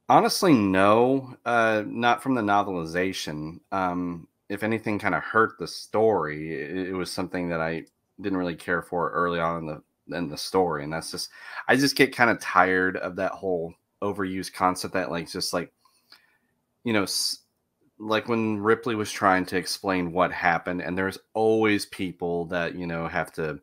Honestly, 0.08 0.52
no, 0.52 1.36
uh, 1.44 1.82
not 1.86 2.22
from 2.22 2.34
the 2.34 2.42
novelization. 2.42 3.60
Um, 3.72 4.28
if 4.48 4.62
anything 4.62 4.98
kind 4.98 5.14
of 5.14 5.22
hurt 5.22 5.52
the 5.58 5.66
story, 5.66 6.52
it, 6.52 6.88
it, 6.88 6.92
was 6.92 7.10
something 7.10 7.48
that 7.48 7.60
I 7.60 7.84
didn't 8.20 8.38
really 8.38 8.56
care 8.56 8.82
for 8.82 9.10
early 9.10 9.40
on 9.40 9.58
in 9.58 9.66
the 9.66 10.16
in 10.16 10.28
the 10.28 10.36
story, 10.36 10.84
and 10.84 10.92
that's 10.92 11.10
just 11.10 11.30
I 11.68 11.76
just 11.76 11.96
get 11.96 12.14
kind 12.14 12.28
of 12.28 12.38
tired 12.38 12.98
of 12.98 13.16
that 13.16 13.32
whole 13.32 13.72
overused 14.02 14.52
concept 14.52 14.92
that 14.92 15.10
like 15.10 15.30
just 15.30 15.54
like 15.54 15.72
you 16.84 16.92
know 16.92 17.06
like 17.98 18.28
when 18.28 18.58
Ripley 18.58 18.94
was 18.94 19.10
trying 19.10 19.46
to 19.46 19.56
explain 19.56 20.12
what 20.12 20.32
happened, 20.32 20.82
and 20.82 20.96
there's 20.96 21.18
always 21.34 21.86
people 21.86 22.46
that 22.46 22.74
you 22.74 22.86
know 22.86 23.08
have 23.08 23.32
to 23.34 23.60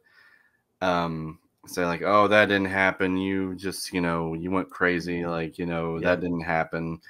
um 0.82 1.39
say 1.67 1.86
like, 1.86 2.02
"Oh, 2.02 2.28
that 2.28 2.48
didn't 2.48 2.70
happen. 2.70 3.17
You 3.17 3.56
just 3.56 3.94
you 3.94 4.02
know 4.02 4.34
you 4.34 4.52
went 4.52 4.70
crazy. 4.70 5.26
Like 5.26 5.58
you 5.58 5.65
know 5.65 5.98
yeah. 5.98 6.10
that 6.10 6.22
didn't 6.22 6.41
happen," 6.41 7.02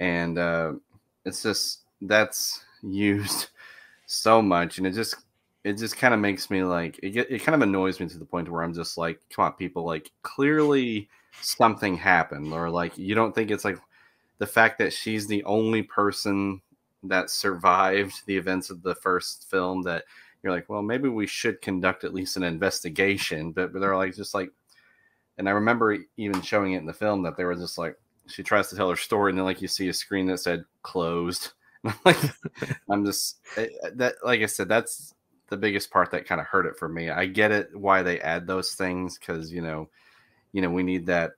and 0.00 0.38
uh, 0.38 0.72
it's 1.24 1.42
just 1.42 1.80
that's 2.02 2.64
used 2.82 3.48
so 4.06 4.40
much 4.40 4.78
and 4.78 4.86
it 4.86 4.92
just 4.92 5.16
it 5.64 5.76
just 5.76 5.96
kind 5.96 6.14
of 6.14 6.20
makes 6.20 6.48
me 6.48 6.62
like 6.62 6.98
it, 7.02 7.16
it 7.16 7.42
kind 7.42 7.54
of 7.54 7.62
annoys 7.62 7.98
me 7.98 8.06
to 8.06 8.18
the 8.18 8.24
point 8.24 8.48
where 8.48 8.62
i'm 8.62 8.72
just 8.72 8.96
like 8.96 9.18
come 9.30 9.44
on 9.44 9.52
people 9.54 9.84
like 9.84 10.12
clearly 10.22 11.08
something 11.40 11.96
happened 11.96 12.52
or 12.52 12.70
like 12.70 12.96
you 12.96 13.14
don't 13.14 13.34
think 13.34 13.50
it's 13.50 13.64
like 13.64 13.78
the 14.38 14.46
fact 14.46 14.78
that 14.78 14.92
she's 14.92 15.26
the 15.26 15.42
only 15.44 15.82
person 15.82 16.60
that 17.08 17.30
survived 17.30 18.22
the 18.26 18.36
events 18.36 18.70
of 18.70 18.82
the 18.82 18.94
first 18.94 19.48
film 19.50 19.82
that 19.82 20.04
you're 20.42 20.52
like 20.52 20.68
well 20.68 20.82
maybe 20.82 21.08
we 21.08 21.26
should 21.26 21.60
conduct 21.60 22.04
at 22.04 22.14
least 22.14 22.36
an 22.36 22.42
investigation 22.42 23.52
but, 23.52 23.72
but 23.72 23.80
they're 23.80 23.96
like 23.96 24.14
just 24.14 24.34
like 24.34 24.50
and 25.38 25.48
i 25.48 25.52
remember 25.52 25.96
even 26.16 26.40
showing 26.42 26.72
it 26.72 26.78
in 26.78 26.86
the 26.86 26.92
film 26.92 27.22
that 27.22 27.36
they 27.36 27.44
were 27.44 27.54
just 27.54 27.78
like 27.78 27.96
she 28.26 28.42
tries 28.42 28.68
to 28.68 28.76
tell 28.76 28.90
her 28.90 28.96
story 28.96 29.30
and 29.30 29.38
then 29.38 29.44
like 29.44 29.62
you 29.62 29.68
see 29.68 29.88
a 29.88 29.92
screen 29.92 30.26
that 30.26 30.38
said 30.38 30.64
closed 30.82 31.52
like 32.04 32.18
I'm 32.90 33.04
just 33.04 33.38
eh, 33.56 33.68
eh, 33.82 33.90
that 33.94 34.16
like 34.24 34.40
I 34.40 34.46
said 34.46 34.68
that's 34.68 35.14
the 35.48 35.56
biggest 35.56 35.90
part 35.90 36.10
that 36.10 36.26
kind 36.26 36.40
of 36.40 36.46
hurt 36.46 36.66
it 36.66 36.76
for 36.76 36.88
me. 36.88 37.10
I 37.10 37.26
get 37.26 37.52
it 37.52 37.68
why 37.76 38.02
they 38.02 38.20
add 38.20 38.46
those 38.46 38.74
things 38.74 39.18
cuz 39.18 39.52
you 39.52 39.62
know 39.62 39.88
you 40.52 40.62
know 40.62 40.70
we 40.70 40.82
need 40.82 41.06
that 41.06 41.32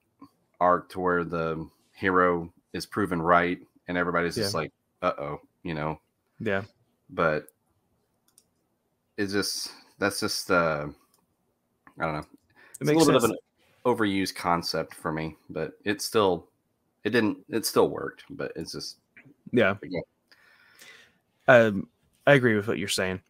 arc 0.61 0.89
to 0.91 1.01
where 1.01 1.25
the 1.25 1.69
hero 1.93 2.53
is 2.73 2.87
proven 2.87 3.21
right 3.21 3.61
and 3.87 3.99
everybody's 3.99 4.37
yeah. 4.37 4.45
just 4.45 4.55
like 4.55 4.73
uh-oh, 5.03 5.41
you 5.69 5.75
know. 5.75 6.01
Yeah. 6.41 6.63
But 7.11 7.49
it's 9.19 9.33
just 9.33 9.71
that's 9.99 10.19
just 10.19 10.51
uh 10.51 10.87
I 12.01 12.05
don't 12.05 12.15
know. 12.15 12.27
It's 12.81 12.91
a 12.91 12.95
little 12.95 13.01
sense. 13.01 13.23
bit 13.23 13.25
of 13.25 13.31
an 13.31 13.37
overused 13.85 14.35
concept 14.35 14.95
for 14.95 15.13
me, 15.13 15.37
but 15.51 15.75
it 15.85 16.01
still 16.01 16.49
it 17.05 17.11
didn't 17.11 17.39
it 17.51 17.67
still 17.67 17.91
worked, 17.91 18.25
but 18.31 18.53
it's 18.57 18.73
just 18.73 18.97
yeah. 19.53 19.75
Um, 21.47 21.89
I 22.27 22.35
agree 22.35 22.57
with 22.57 22.67
what 22.69 22.79
you're 22.79 22.89
saying. 22.89 23.21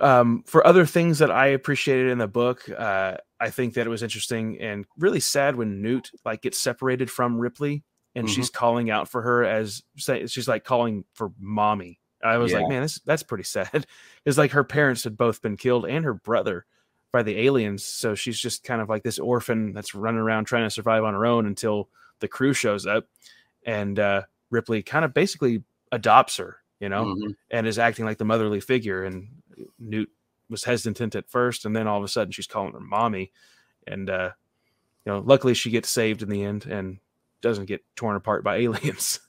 Um, 0.00 0.44
for 0.46 0.66
other 0.66 0.86
things 0.86 1.18
that 1.18 1.30
I 1.30 1.48
appreciated 1.48 2.10
in 2.10 2.18
the 2.18 2.26
book, 2.26 2.68
uh, 2.68 3.16
I 3.40 3.50
think 3.50 3.74
that 3.74 3.86
it 3.86 3.90
was 3.90 4.02
interesting 4.02 4.60
and 4.60 4.86
really 4.98 5.20
sad 5.20 5.56
when 5.56 5.82
Newt 5.82 6.10
like 6.24 6.42
gets 6.42 6.58
separated 6.58 7.10
from 7.10 7.38
Ripley 7.38 7.82
and 8.14 8.26
mm-hmm. 8.26 8.34
she's 8.34 8.50
calling 8.50 8.90
out 8.90 9.08
for 9.08 9.22
her 9.22 9.44
as 9.44 9.82
she's 9.96 10.48
like 10.48 10.64
calling 10.64 11.04
for 11.14 11.32
mommy. 11.38 12.00
I 12.22 12.38
was 12.38 12.52
yeah. 12.52 12.60
like, 12.60 12.68
man, 12.68 12.82
this, 12.82 13.00
that's 13.04 13.22
pretty 13.22 13.44
sad. 13.44 13.86
It's 14.24 14.38
like 14.38 14.52
her 14.52 14.64
parents 14.64 15.04
had 15.04 15.18
both 15.18 15.42
been 15.42 15.58
killed 15.58 15.84
and 15.84 16.02
her 16.06 16.14
brother 16.14 16.64
by 17.12 17.22
the 17.22 17.40
aliens. 17.40 17.84
So 17.84 18.14
she's 18.14 18.40
just 18.40 18.64
kind 18.64 18.80
of 18.80 18.88
like 18.88 19.02
this 19.02 19.18
orphan 19.18 19.74
that's 19.74 19.94
running 19.94 20.20
around 20.20 20.46
trying 20.46 20.64
to 20.64 20.70
survive 20.70 21.04
on 21.04 21.12
her 21.12 21.26
own 21.26 21.44
until 21.44 21.90
the 22.20 22.28
crew 22.28 22.54
shows 22.54 22.86
up. 22.86 23.04
And 23.66 23.98
uh, 23.98 24.22
Ripley 24.48 24.82
kind 24.82 25.04
of 25.04 25.12
basically 25.12 25.62
adopts 25.92 26.38
her 26.38 26.56
you 26.84 26.90
know, 26.90 27.04
mm-hmm. 27.06 27.30
and 27.50 27.66
is 27.66 27.78
acting 27.78 28.04
like 28.04 28.18
the 28.18 28.26
motherly 28.26 28.60
figure. 28.60 29.04
And 29.04 29.28
Newt 29.78 30.10
was 30.50 30.64
hesitant 30.64 31.14
at 31.14 31.30
first, 31.30 31.64
and 31.64 31.74
then 31.74 31.86
all 31.86 31.96
of 31.98 32.04
a 32.04 32.08
sudden 32.08 32.30
she's 32.32 32.46
calling 32.46 32.72
her 32.72 32.80
mommy. 32.80 33.32
And, 33.86 34.10
uh, 34.10 34.30
you 35.06 35.12
know, 35.12 35.20
luckily 35.20 35.54
she 35.54 35.70
gets 35.70 35.88
saved 35.88 36.22
in 36.22 36.28
the 36.28 36.44
end 36.44 36.66
and 36.66 36.98
doesn't 37.44 37.66
get 37.66 37.84
torn 37.94 38.16
apart 38.16 38.42
by 38.42 38.56
aliens. 38.64 39.20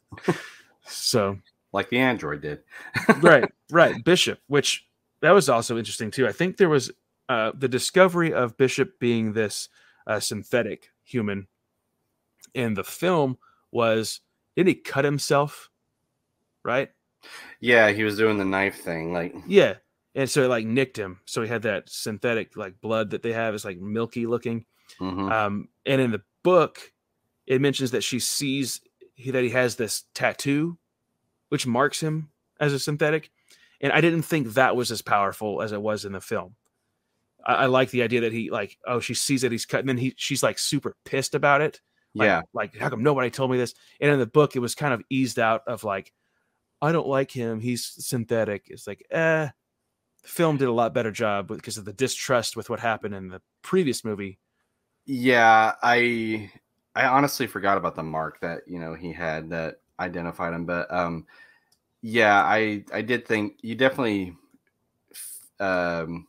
so, 0.87 1.37
like 1.71 1.89
the 1.89 1.99
android 1.99 2.41
did. 2.41 2.63
right, 3.21 3.51
right. 3.71 4.03
Bishop, 4.03 4.39
which 4.47 4.87
that 5.21 5.31
was 5.31 5.49
also 5.49 5.77
interesting 5.77 6.09
too. 6.09 6.27
I 6.27 6.31
think 6.31 6.57
there 6.57 6.69
was 6.69 6.91
uh, 7.29 7.51
the 7.55 7.67
discovery 7.67 8.33
of 8.33 8.57
Bishop 8.57 8.99
being 8.99 9.33
this 9.33 9.69
uh, 10.07 10.19
synthetic 10.19 10.89
human 11.03 11.47
in 12.53 12.73
the 12.73 12.83
film 12.83 13.37
was 13.71 14.21
didn't 14.55 14.69
he 14.69 14.75
cut 14.75 15.03
himself? 15.05 15.69
Right? 16.63 16.89
Yeah, 17.59 17.91
he 17.91 18.03
was 18.03 18.17
doing 18.17 18.37
the 18.37 18.45
knife 18.45 18.81
thing. 18.81 19.11
Like, 19.13 19.35
Yeah. 19.47 19.75
And 20.13 20.29
so 20.29 20.43
it 20.43 20.47
like 20.47 20.65
nicked 20.65 20.97
him. 20.97 21.19
So 21.25 21.41
he 21.41 21.49
had 21.49 21.63
that 21.63 21.89
synthetic 21.89 22.55
like 22.55 22.79
blood 22.79 23.09
that 23.09 23.21
they 23.21 23.33
have. 23.33 23.53
is 23.53 23.65
like 23.65 23.79
milky 23.79 24.25
looking. 24.27 24.65
mhm. 24.99 25.29
Um, 25.31 25.67
and 25.85 25.99
in 25.99 26.11
the 26.11 26.21
book, 26.43 26.79
it 27.47 27.61
mentions 27.61 27.91
that 27.91 28.03
she 28.03 28.19
sees 28.19 28.81
he, 29.15 29.31
that 29.31 29.43
he 29.43 29.49
has 29.49 29.75
this 29.75 30.03
tattoo, 30.13 30.77
which 31.49 31.67
marks 31.67 32.01
him 32.01 32.29
as 32.59 32.73
a 32.73 32.79
synthetic. 32.79 33.31
And 33.81 33.91
I 33.91 34.01
didn't 34.01 34.23
think 34.23 34.53
that 34.53 34.75
was 34.75 34.91
as 34.91 35.01
powerful 35.01 35.61
as 35.61 35.71
it 35.71 35.81
was 35.81 36.05
in 36.05 36.13
the 36.13 36.21
film. 36.21 36.55
I, 37.45 37.53
I 37.53 37.65
like 37.67 37.91
the 37.91 38.03
idea 38.03 38.21
that 38.21 38.33
he 38.33 38.49
like, 38.49 38.77
oh, 38.87 38.99
she 38.99 39.13
sees 39.13 39.41
that 39.41 39.51
he's 39.51 39.65
cut, 39.65 39.81
and 39.81 39.89
then 39.89 39.97
he 39.97 40.13
she's 40.17 40.43
like 40.43 40.59
super 40.59 40.95
pissed 41.05 41.35
about 41.35 41.61
it. 41.61 41.81
Like, 42.13 42.27
yeah, 42.27 42.41
like 42.53 42.77
how 42.77 42.89
come 42.89 43.03
nobody 43.03 43.29
told 43.29 43.51
me 43.51 43.57
this? 43.57 43.73
And 43.99 44.11
in 44.11 44.19
the 44.19 44.25
book, 44.25 44.55
it 44.55 44.59
was 44.59 44.75
kind 44.75 44.93
of 44.93 45.01
eased 45.09 45.37
out 45.39 45.61
of 45.67 45.83
like, 45.83 46.13
I 46.81 46.91
don't 46.91 47.07
like 47.07 47.31
him. 47.31 47.59
He's 47.59 47.85
synthetic. 47.85 48.65
It's 48.67 48.87
like, 48.87 49.05
eh. 49.11 49.49
The 50.23 50.29
film 50.29 50.57
did 50.57 50.67
a 50.67 50.71
lot 50.73 50.93
better 50.93 51.11
job 51.11 51.47
because 51.47 51.77
of 51.77 51.85
the 51.85 51.93
distrust 51.93 52.55
with 52.57 52.69
what 52.69 52.79
happened 52.79 53.13
in 53.13 53.27
the 53.29 53.41
previous 53.61 54.03
movie. 54.03 54.39
yeah. 55.05 55.73
I 55.83 56.51
I 56.95 57.05
honestly 57.07 57.47
forgot 57.47 57.77
about 57.77 57.95
the 57.95 58.03
mark 58.03 58.39
that 58.41 58.61
you 58.67 58.79
know 58.79 58.93
he 58.93 59.11
had 59.11 59.49
that 59.49 59.81
identified 59.99 60.53
him, 60.53 60.65
but 60.65 60.91
um, 60.93 61.25
yeah, 62.01 62.43
I 62.43 62.85
I 62.93 63.01
did 63.03 63.27
think 63.27 63.57
you 63.61 63.75
definitely 63.75 64.35
um, 65.59 66.27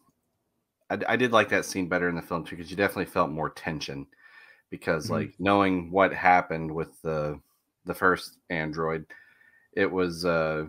I, 0.91 0.99
I 1.09 1.17
did 1.17 1.33
like 1.33 1.49
that 1.51 1.65
scene 1.65 1.89
better 1.89 2.09
in 2.09 2.17
the 2.17 2.23
film 2.23 2.45
too 2.45 2.57
because 2.57 2.71
you 2.71 2.77
definitely 2.77 3.07
felt 3.07 3.31
more 3.31 3.51
tension 3.51 4.07
because 4.71 5.11
Mhm. 5.11 5.11
like 5.11 5.35
knowing 5.39 5.91
what 5.91 6.15
happened 6.15 6.73
with 6.75 7.01
the 7.03 7.41
the 7.87 7.95
first 7.95 8.39
android, 8.51 9.07
it 9.75 9.91
was 9.91 10.27
uh 10.27 10.67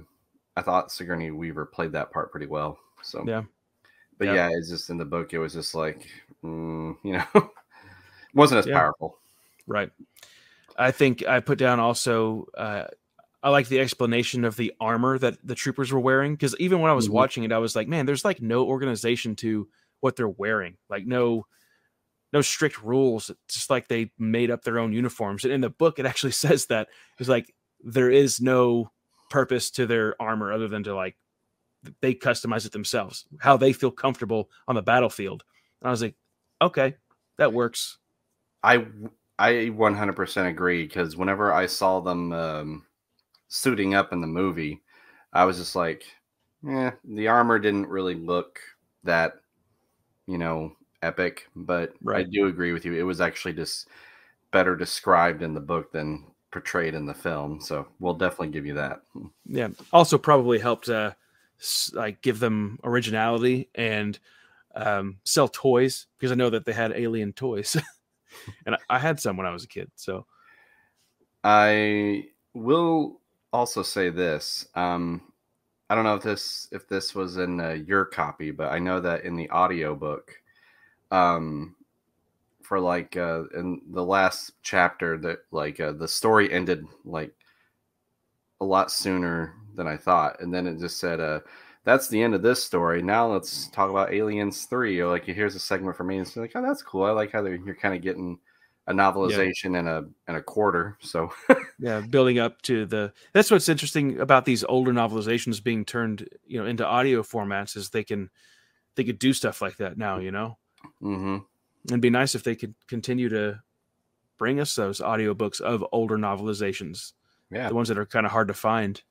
I 0.57 0.61
thought 0.63 0.91
Sigourney 0.91 1.31
Weaver 1.31 1.67
played 1.67 1.93
that 1.93 2.11
part 2.11 2.31
pretty 2.31 2.47
well. 2.47 2.79
So 3.03 3.25
Yeah. 3.27 3.43
but 4.19 4.27
Yeah. 4.27 4.33
yeah, 4.33 4.49
it's 4.53 4.69
just 4.69 4.89
in 4.91 4.97
the 4.97 5.05
book 5.05 5.33
it 5.33 5.39
was 5.39 5.53
just 5.53 5.75
like 5.75 6.07
mm, 6.43 6.97
you 7.03 7.13
know 7.13 7.51
wasn't 8.35 8.59
as 8.59 8.67
Yeah. 8.67 8.73
powerful. 8.73 9.19
Right. 9.67 9.91
I 10.77 10.91
think 10.91 11.25
I 11.27 11.39
put 11.39 11.57
down 11.57 11.79
also. 11.79 12.47
Uh, 12.57 12.85
I 13.43 13.49
like 13.49 13.67
the 13.67 13.79
explanation 13.79 14.45
of 14.45 14.55
the 14.57 14.73
armor 14.79 15.17
that 15.19 15.37
the 15.45 15.55
troopers 15.55 15.91
were 15.91 15.99
wearing 15.99 16.33
because 16.33 16.55
even 16.59 16.79
when 16.81 16.89
I 16.89 16.95
was 16.95 17.07
Mhm. 17.07 17.13
watching 17.13 17.43
it, 17.43 17.51
I 17.51 17.59
was 17.59 17.75
like, 17.75 17.87
man, 17.87 18.05
there's 18.05 18.25
like 18.25 18.41
no 18.41 18.65
organization 18.65 19.35
to 19.37 19.67
what 19.99 20.15
they're 20.15 20.27
wearing. 20.27 20.77
Like 20.89 21.05
no, 21.05 21.45
no 22.33 22.41
strict 22.41 22.81
rules. 22.83 23.29
It's 23.29 23.55
just 23.55 23.69
like 23.69 23.87
they 23.87 24.11
made 24.17 24.51
up 24.51 24.63
their 24.63 24.79
own 24.79 24.91
uniforms. 24.93 25.43
And 25.43 25.53
in 25.53 25.61
the 25.61 25.69
book, 25.69 25.99
it 25.99 26.05
actually 26.05 26.31
says 26.33 26.65
that 26.67 26.87
it's 27.19 27.29
like 27.29 27.53
there 27.83 28.09
is 28.09 28.41
no 28.41 28.91
purpose 29.29 29.69
to 29.71 29.85
their 29.85 30.19
armor 30.21 30.51
other 30.51 30.67
than 30.67 30.83
to 30.83 30.95
like 30.95 31.15
they 32.01 32.13
customize 32.13 32.65
it 32.65 32.71
themselves, 32.71 33.25
how 33.39 33.55
they 33.55 33.71
feel 33.71 33.91
comfortable 33.91 34.49
on 34.67 34.75
the 34.75 34.81
battlefield. 34.81 35.43
And 35.81 35.87
I 35.87 35.91
was 35.91 36.01
like, 36.01 36.15
okay, 36.61 36.95
that 37.37 37.53
works. 37.53 37.97
I 38.63 38.85
I 39.39 39.69
100% 39.69 40.47
agree 40.49 40.83
because 40.83 41.15
whenever 41.15 41.53
I 41.53 41.65
saw 41.67 41.99
them 41.99 42.31
um, 42.33 42.85
suiting 43.47 43.93
up 43.93 44.11
in 44.13 44.21
the 44.21 44.27
movie, 44.27 44.81
I 45.33 45.45
was 45.45 45.57
just 45.57 45.75
like, 45.75 46.03
yeah, 46.63 46.91
the 47.03 47.27
armor 47.27 47.59
didn't 47.59 47.87
really 47.87 48.15
look 48.15 48.59
that, 49.03 49.33
you 50.25 50.37
know, 50.37 50.75
epic. 51.01 51.47
But 51.55 51.93
I 52.13 52.23
do 52.23 52.47
agree 52.47 52.73
with 52.73 52.85
you. 52.85 52.93
It 52.93 53.03
was 53.03 53.21
actually 53.21 53.53
just 53.53 53.87
better 54.51 54.75
described 54.75 55.43
in 55.43 55.53
the 55.53 55.59
book 55.59 55.91
than 55.91 56.25
portrayed 56.51 56.95
in 56.95 57.05
the 57.05 57.13
film. 57.13 57.61
So 57.61 57.87
we'll 57.99 58.15
definitely 58.15 58.49
give 58.49 58.65
you 58.65 58.73
that. 58.75 59.01
yeah 59.45 59.69
also 59.93 60.17
probably 60.17 60.59
helped 60.59 60.89
uh 60.89 61.11
like 61.93 62.21
give 62.21 62.39
them 62.39 62.79
originality 62.83 63.69
and 63.75 64.19
um 64.75 65.17
sell 65.23 65.47
toys 65.47 66.07
because 66.17 66.31
i 66.31 66.35
know 66.35 66.49
that 66.49 66.65
they 66.65 66.73
had 66.73 66.91
alien 66.93 67.33
toys 67.33 67.77
and 68.65 68.77
I, 68.89 68.99
had 68.99 69.19
some 69.19 69.37
when 69.37 69.45
i 69.45 69.51
was 69.51 69.63
a 69.63 69.67
kid 69.67 69.89
so 69.95 70.25
I 71.43 72.25
will 72.53 73.21
also 73.53 73.81
say 73.81 74.09
this. 74.09 74.67
Um, 74.75 75.21
I 75.89 75.95
don't 75.95 76.03
know 76.03 76.15
if 76.15 76.23
this 76.23 76.67
if 76.73 76.89
this 76.89 77.15
was 77.15 77.37
in 77.37 77.61
uh, 77.61 77.69
your 77.69 78.03
copy, 78.03 78.51
but 78.51 78.71
I 78.71 78.79
know 78.79 78.99
that 78.99 79.23
in 79.23 79.37
the 79.37 79.49
audiobook, 79.49 80.33
um, 81.11 81.75
for 82.63 82.81
like 82.81 83.15
uh, 83.15 83.43
in 83.55 83.81
the 83.91 84.03
last 84.03 84.51
chapter, 84.61 85.17
that 85.19 85.39
like 85.51 85.79
uh, 85.79 85.93
the 85.93 86.07
story 86.07 86.51
ended 86.51 86.85
like 87.05 87.33
a 88.59 88.65
lot 88.65 88.91
sooner 88.91 89.53
than 89.75 89.87
I 89.87 89.95
thought, 89.95 90.41
and 90.41 90.53
then 90.53 90.67
it 90.67 90.79
just 90.79 90.99
said, 90.99 91.21
uh, 91.21 91.39
"That's 91.87 92.09
the 92.09 92.21
end 92.21 92.35
of 92.35 92.41
this 92.41 92.61
story. 92.61 93.01
Now 93.01 93.31
let's 93.31 93.69
talk 93.69 93.89
about 93.89 94.13
Aliens 94.13 94.65
3. 94.65 94.99
Or 94.99 95.07
like 95.07 95.23
here's 95.23 95.55
a 95.55 95.59
segment 95.59 95.95
from 95.95 96.11
Aliens. 96.11 96.35
Like, 96.35 96.51
oh, 96.53 96.61
that's 96.61 96.81
cool. 96.81 97.03
I 97.03 97.11
like 97.11 97.31
how 97.31 97.41
they're, 97.41 97.55
you're 97.55 97.75
kind 97.75 97.95
of 97.95 98.01
getting 98.01 98.39
a 98.87 98.93
novelization 98.93 99.79
and 99.79 99.87
a 99.87 100.05
and 100.27 100.35
a 100.35 100.41
quarter. 100.41 100.97
So 100.99 101.31
yeah 101.79 102.01
building 102.01 102.39
up 102.39 102.61
to 102.63 102.85
the 102.85 103.13
that's 103.31 103.49
what's 103.49 103.69
interesting 103.69 104.19
about 104.19 104.43
these 104.43 104.65
older 104.65 104.91
novelizations 104.91 105.63
being 105.63 105.85
turned 105.85 106.27
you 106.45 106.59
know 106.59 106.65
into 106.65 106.85
audio 106.85 107.21
formats 107.21 107.77
is 107.77 107.89
they 107.89 108.03
can 108.03 108.29
they 108.95 109.03
could 109.05 109.19
do 109.19 109.31
stuff 109.31 109.61
like 109.61 109.77
that 109.77 109.95
now 109.95 110.17
you 110.17 110.31
know 110.31 110.57
hmm 110.99 111.37
it'd 111.87 112.01
be 112.01 112.09
nice 112.09 112.33
if 112.33 112.43
they 112.43 112.55
could 112.55 112.73
continue 112.87 113.29
to 113.29 113.59
bring 114.39 114.59
us 114.59 114.73
those 114.73 115.01
audiobooks 115.01 115.61
of 115.61 115.85
older 115.91 116.17
novelizations 116.17 117.13
yeah, 117.51 117.67
the 117.67 117.75
ones 117.75 117.89
that 117.89 117.97
are 117.99 118.07
kind 118.07 118.25
of 118.25 118.31
hard 118.31 118.47
to 118.47 118.55
find 118.55 119.03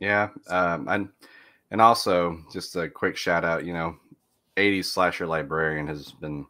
yeah. 0.00 0.28
Um, 0.48 0.88
and 0.88 1.08
and 1.70 1.80
also 1.80 2.42
just 2.52 2.76
a 2.76 2.88
quick 2.88 3.16
shout 3.16 3.44
out. 3.44 3.64
You 3.64 3.72
know, 3.72 3.96
80s 4.56 4.86
slasher 4.86 5.26
librarian 5.26 5.86
has 5.86 6.12
been, 6.12 6.46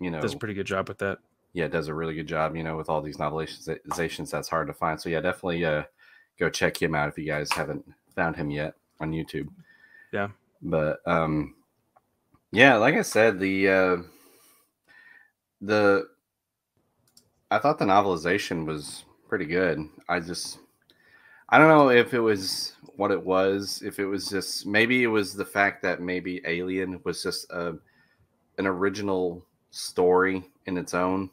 you 0.00 0.10
know, 0.10 0.20
does 0.20 0.34
a 0.34 0.38
pretty 0.38 0.54
good 0.54 0.66
job 0.66 0.88
with 0.88 0.98
that 0.98 1.18
yeah, 1.56 1.68
does 1.68 1.88
a 1.88 1.94
really 1.94 2.14
good 2.14 2.28
job. 2.28 2.54
You 2.54 2.62
know, 2.62 2.76
with 2.76 2.90
all 2.90 3.00
these 3.00 3.16
novelizations, 3.16 4.30
that's 4.30 4.48
hard 4.48 4.66
to 4.66 4.74
find. 4.74 5.00
So 5.00 5.08
yeah, 5.08 5.22
definitely 5.22 5.64
uh, 5.64 5.84
go 6.38 6.50
check 6.50 6.80
him 6.80 6.94
out 6.94 7.08
if 7.08 7.16
you 7.16 7.24
guys 7.24 7.50
haven't 7.50 7.82
found 8.14 8.36
him 8.36 8.50
yet 8.50 8.74
on 9.00 9.10
YouTube. 9.10 9.48
Yeah. 10.12 10.28
But 10.60 10.98
um, 11.06 11.54
yeah, 12.52 12.76
like 12.76 12.94
I 12.94 13.00
said, 13.00 13.40
the 13.40 13.70
uh, 13.70 13.96
the 15.62 16.08
I 17.50 17.58
thought 17.58 17.78
the 17.78 17.86
novelization 17.86 18.66
was 18.66 19.06
pretty 19.26 19.46
good. 19.46 19.80
I 20.10 20.20
just 20.20 20.58
I 21.48 21.58
don't 21.58 21.68
know 21.68 21.90
if 21.90 22.12
it 22.12 22.20
was 22.20 22.72
what 22.96 23.10
it 23.10 23.22
was, 23.22 23.82
if 23.84 23.98
it 23.98 24.06
was 24.06 24.28
just 24.28 24.66
maybe 24.66 25.02
it 25.02 25.08
was 25.08 25.34
the 25.34 25.44
fact 25.44 25.82
that 25.82 26.00
maybe 26.00 26.40
Alien 26.44 27.00
was 27.04 27.22
just 27.22 27.50
a 27.50 27.78
an 28.58 28.66
original 28.66 29.44
story 29.70 30.44
in 30.66 30.76
its 30.76 30.94
own. 30.94 31.30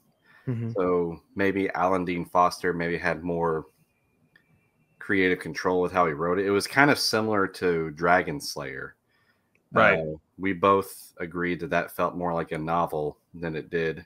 Mhm. 0.47 0.73
So 0.73 1.21
maybe 1.35 1.69
Alan 1.71 2.05
Dean 2.05 2.25
Foster 2.25 2.73
maybe 2.73 2.97
had 2.97 3.23
more 3.23 3.67
creative 4.99 5.39
control 5.39 5.81
with 5.81 5.91
how 5.91 6.05
he 6.05 6.13
wrote 6.13 6.39
it. 6.39 6.45
It 6.45 6.51
was 6.51 6.67
kind 6.67 6.91
of 6.91 6.99
similar 6.99 7.47
to 7.47 7.91
Dragon 7.91 8.39
Slayer. 8.39 8.95
Right. 9.71 9.99
Uh, 9.99 10.17
we 10.37 10.53
both 10.53 11.13
agreed 11.17 11.59
that 11.61 11.69
that 11.71 11.91
felt 11.91 12.15
more 12.15 12.33
like 12.33 12.51
a 12.51 12.57
novel 12.57 13.17
than 13.33 13.55
it 13.55 13.69
did 13.69 14.05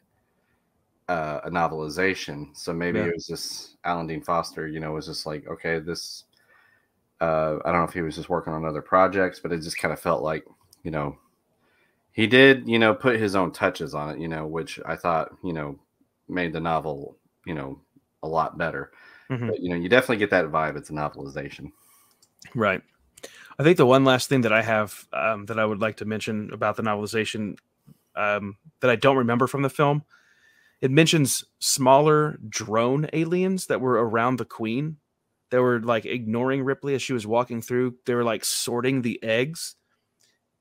uh, 1.10 1.42
a 1.44 1.50
novelization. 1.50 2.56
So 2.56 2.74
maybe 2.74 3.00
Yeah. 3.00 3.06
it 3.06 3.14
was 3.14 3.28
just 3.28 3.78
Alan 3.84 4.08
Dean 4.08 4.22
Foster, 4.22 4.68
you 4.68 4.80
know, 4.80 4.94
was 4.94 5.06
just 5.06 5.26
like, 5.26 5.48
okay, 5.48 5.80
this. 5.80 6.26
Uh, 7.20 7.58
I 7.66 7.72
don't 7.72 7.82
know 7.82 7.88
if 7.88 7.94
he 7.94 8.02
was 8.02 8.16
just 8.16 8.30
working 8.30 8.54
on 8.54 8.64
other 8.64 8.82
projects, 8.82 9.40
but 9.40 9.52
it 9.52 9.62
just 9.62 9.80
kind 9.80 9.92
of 9.92 10.00
felt 10.00 10.22
like, 10.22 10.46
you 10.84 10.92
know, 10.92 11.18
he 12.12 12.28
did, 12.28 12.68
you 12.68 12.78
know, 12.78 12.94
put 12.94 13.20
his 13.20 13.36
own 13.36 13.52
touches 13.52 13.96
on 13.96 14.10
it, 14.12 14.20
you 14.20 14.28
know, 14.28 14.46
which 14.46 14.80
I 14.86 14.96
thought, 14.96 15.36
you 15.44 15.54
know, 15.54 15.80
made 16.28 16.54
the 16.54 16.60
novel, 16.60 17.18
you 17.46 17.56
know, 17.56 17.82
a 18.22 18.28
lot 18.28 18.58
better. 18.58 18.92
Mhm. 19.32 19.48
But, 19.50 19.60
you 19.62 19.70
know, 19.70 19.76
you 19.76 19.90
definitely 19.90 20.18
get 20.18 20.30
that 20.30 20.46
vibe. 20.46 20.78
It's 20.78 20.92
a 20.92 20.94
novelization. 20.94 21.72
Right. 22.54 22.82
I 23.58 23.64
think 23.64 23.78
the 23.78 23.86
one 23.86 24.06
last 24.06 24.30
thing 24.30 24.42
that 24.42 24.54
I 24.54 24.62
have 24.62 25.08
um, 25.12 25.48
that 25.48 25.58
I 25.58 25.66
would 25.66 25.82
like 25.82 25.98
to 25.98 26.06
mention 26.06 26.52
about 26.54 26.76
the 26.76 26.84
novelization 26.84 27.58
um, 28.16 28.58
that 28.82 28.92
I 28.92 28.96
don't 28.96 29.18
remember 29.18 29.48
from 29.48 29.64
the 29.64 29.70
film, 29.70 30.04
it 30.82 30.92
mentions 30.92 31.44
smaller 31.60 32.40
drone 32.48 33.08
aliens 33.14 33.68
that 33.68 33.82
were 33.82 33.94
around 33.94 34.38
the 34.38 34.46
Queen. 34.46 34.98
That 35.50 35.62
were 35.62 35.80
like 35.80 36.06
ignoring 36.06 36.64
Ripley 36.64 36.94
as 36.94 37.02
she 37.02 37.14
was 37.14 37.26
walking 37.26 37.62
through. 37.62 37.96
They 38.06 38.16
were 38.16 38.26
like 38.26 38.44
sorting 38.44 39.02
the 39.02 39.22
eggs, 39.24 39.76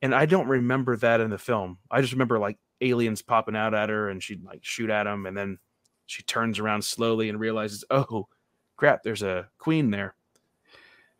and 0.00 0.14
I 0.14 0.26
don't 0.26 0.46
remember 0.46 0.96
that 0.98 1.20
in 1.20 1.31
the 1.31 1.38
film. 1.38 1.79
I 1.90 2.00
just 2.00 2.12
remember 2.12 2.38
like 2.38 2.57
aliens 2.81 3.20
popping 3.20 3.57
out 3.57 3.74
at 3.74 3.88
her, 3.88 4.09
and 4.09 4.22
she'd 4.22 4.44
like 4.44 4.61
shoot 4.62 4.90
at 4.90 5.05
them, 5.05 5.26
and 5.26 5.37
then 5.37 5.59
she 6.07 6.22
turns 6.22 6.61
around 6.61 6.85
slowly 6.85 7.29
and 7.29 7.40
realizes, 7.40 7.85
oh 7.90 8.29
crap, 8.76 9.02
there's 9.02 9.22
a 9.22 9.48
queen 9.59 9.90
there 9.90 10.14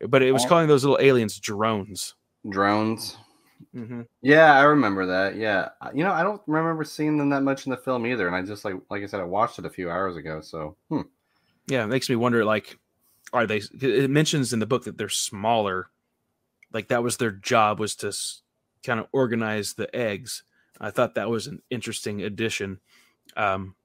but 0.05 0.21
it 0.21 0.31
was 0.31 0.45
calling 0.45 0.67
those 0.67 0.83
little 0.83 0.99
aliens 1.01 1.39
drones. 1.39 2.15
Drones. 2.49 3.17
Mm-hmm. 3.75 4.01
Yeah, 4.21 4.53
I 4.53 4.63
remember 4.63 5.05
that. 5.05 5.35
Yeah, 5.35 5.69
you 5.93 6.03
know, 6.03 6.11
I 6.11 6.23
don't 6.23 6.41
remember 6.47 6.83
seeing 6.83 7.17
them 7.17 7.29
that 7.29 7.43
much 7.43 7.65
in 7.65 7.71
the 7.71 7.77
film 7.77 8.05
either, 8.05 8.27
and 8.27 8.35
I 8.35 8.41
just 8.41 8.65
like, 8.65 8.75
like 8.89 9.03
I 9.03 9.05
said, 9.05 9.19
I 9.19 9.25
watched 9.25 9.59
it 9.59 9.65
a 9.65 9.69
few 9.69 9.89
hours 9.89 10.15
ago. 10.15 10.41
So, 10.41 10.75
hmm. 10.89 11.01
yeah, 11.67 11.83
it 11.83 11.87
makes 11.87 12.09
me 12.09 12.15
wonder. 12.15 12.43
Like, 12.45 12.77
are 13.33 13.45
they? 13.45 13.61
It 13.81 14.09
mentions 14.09 14.53
in 14.53 14.59
the 14.59 14.65
book 14.65 14.85
that 14.85 14.97
they're 14.97 15.09
smaller. 15.09 15.89
Like 16.73 16.89
that 16.89 17.03
was 17.03 17.17
their 17.17 17.31
job 17.31 17.79
was 17.79 17.95
to 17.97 18.13
kind 18.83 18.99
of 18.99 19.07
organize 19.11 19.73
the 19.73 19.93
eggs. 19.95 20.43
I 20.79 20.91
thought 20.91 21.15
that 21.15 21.29
was 21.29 21.47
an 21.47 21.61
interesting 21.69 22.21
addition. 22.21 22.79
Um, 23.35 23.75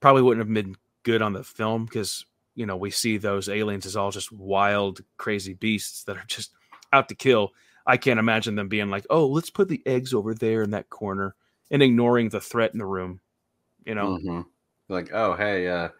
probably 0.00 0.22
wouldn't 0.22 0.46
have 0.46 0.54
been 0.54 0.76
good 1.02 1.22
on 1.22 1.32
the 1.32 1.44
film 1.44 1.84
because 1.84 2.26
you 2.54 2.66
know 2.66 2.76
we 2.76 2.90
see 2.90 3.16
those 3.16 3.48
aliens 3.48 3.86
as 3.86 3.96
all 3.96 4.10
just 4.10 4.32
wild, 4.32 5.00
crazy 5.16 5.54
beasts 5.54 6.04
that 6.04 6.16
are 6.16 6.24
just 6.26 6.52
out 6.92 7.08
to 7.08 7.14
kill. 7.14 7.52
I 7.86 7.96
can't 7.96 8.18
imagine 8.18 8.54
them 8.54 8.68
being 8.68 8.90
like, 8.90 9.06
"Oh, 9.10 9.26
let's 9.26 9.50
put 9.50 9.68
the 9.68 9.82
eggs 9.86 10.14
over 10.14 10.34
there 10.34 10.62
in 10.62 10.70
that 10.70 10.90
corner," 10.90 11.34
and 11.70 11.82
ignoring 11.82 12.28
the 12.28 12.40
threat 12.40 12.72
in 12.72 12.78
the 12.78 12.86
room. 12.86 13.20
You 13.84 13.94
know, 13.94 14.18
mm-hmm. 14.18 14.40
like, 14.88 15.10
"Oh, 15.12 15.34
hey, 15.34 15.68
uh, 15.68 15.90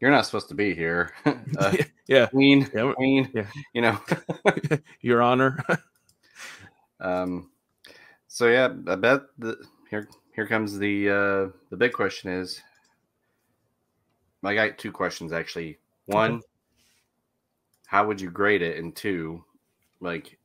you're 0.00 0.10
not 0.10 0.26
supposed 0.26 0.48
to 0.48 0.54
be 0.54 0.74
here." 0.74 1.12
uh, 1.24 1.76
yeah, 2.08 2.26
Queen, 2.26 2.68
yeah. 2.74 2.92
Queen, 2.92 3.30
yeah. 3.34 3.46
you 3.74 3.82
know, 3.82 3.98
Your 5.00 5.22
Honor. 5.22 5.64
um, 7.00 7.50
so 8.28 8.48
yeah, 8.48 8.68
I 8.86 8.96
bet 8.96 9.22
the 9.38 9.64
here 9.88 10.08
here 10.34 10.46
comes 10.46 10.78
the 10.78 11.08
uh 11.08 11.56
the 11.70 11.76
big 11.76 11.92
question 11.92 12.30
is. 12.30 12.62
I 14.42 14.54
got 14.54 14.78
two 14.78 14.90
questions 14.92 15.32
actually. 15.32 15.78
One, 16.06 16.36
okay. 16.36 16.44
how 17.86 18.06
would 18.06 18.20
you 18.20 18.30
grade 18.30 18.62
it? 18.62 18.78
And 18.78 18.96
two, 18.96 19.44
like 20.00 20.38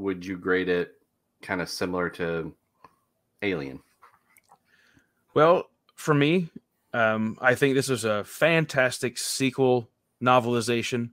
would 0.00 0.24
you 0.24 0.36
grade 0.36 0.68
it 0.68 0.94
kind 1.42 1.60
of 1.60 1.68
similar 1.68 2.08
to 2.10 2.52
Alien? 3.42 3.80
Well, 5.34 5.70
for 5.94 6.14
me, 6.14 6.48
um, 6.92 7.38
I 7.40 7.54
think 7.54 7.74
this 7.74 7.90
is 7.90 8.04
a 8.04 8.24
fantastic 8.24 9.18
sequel 9.18 9.90
novelization. 10.22 11.10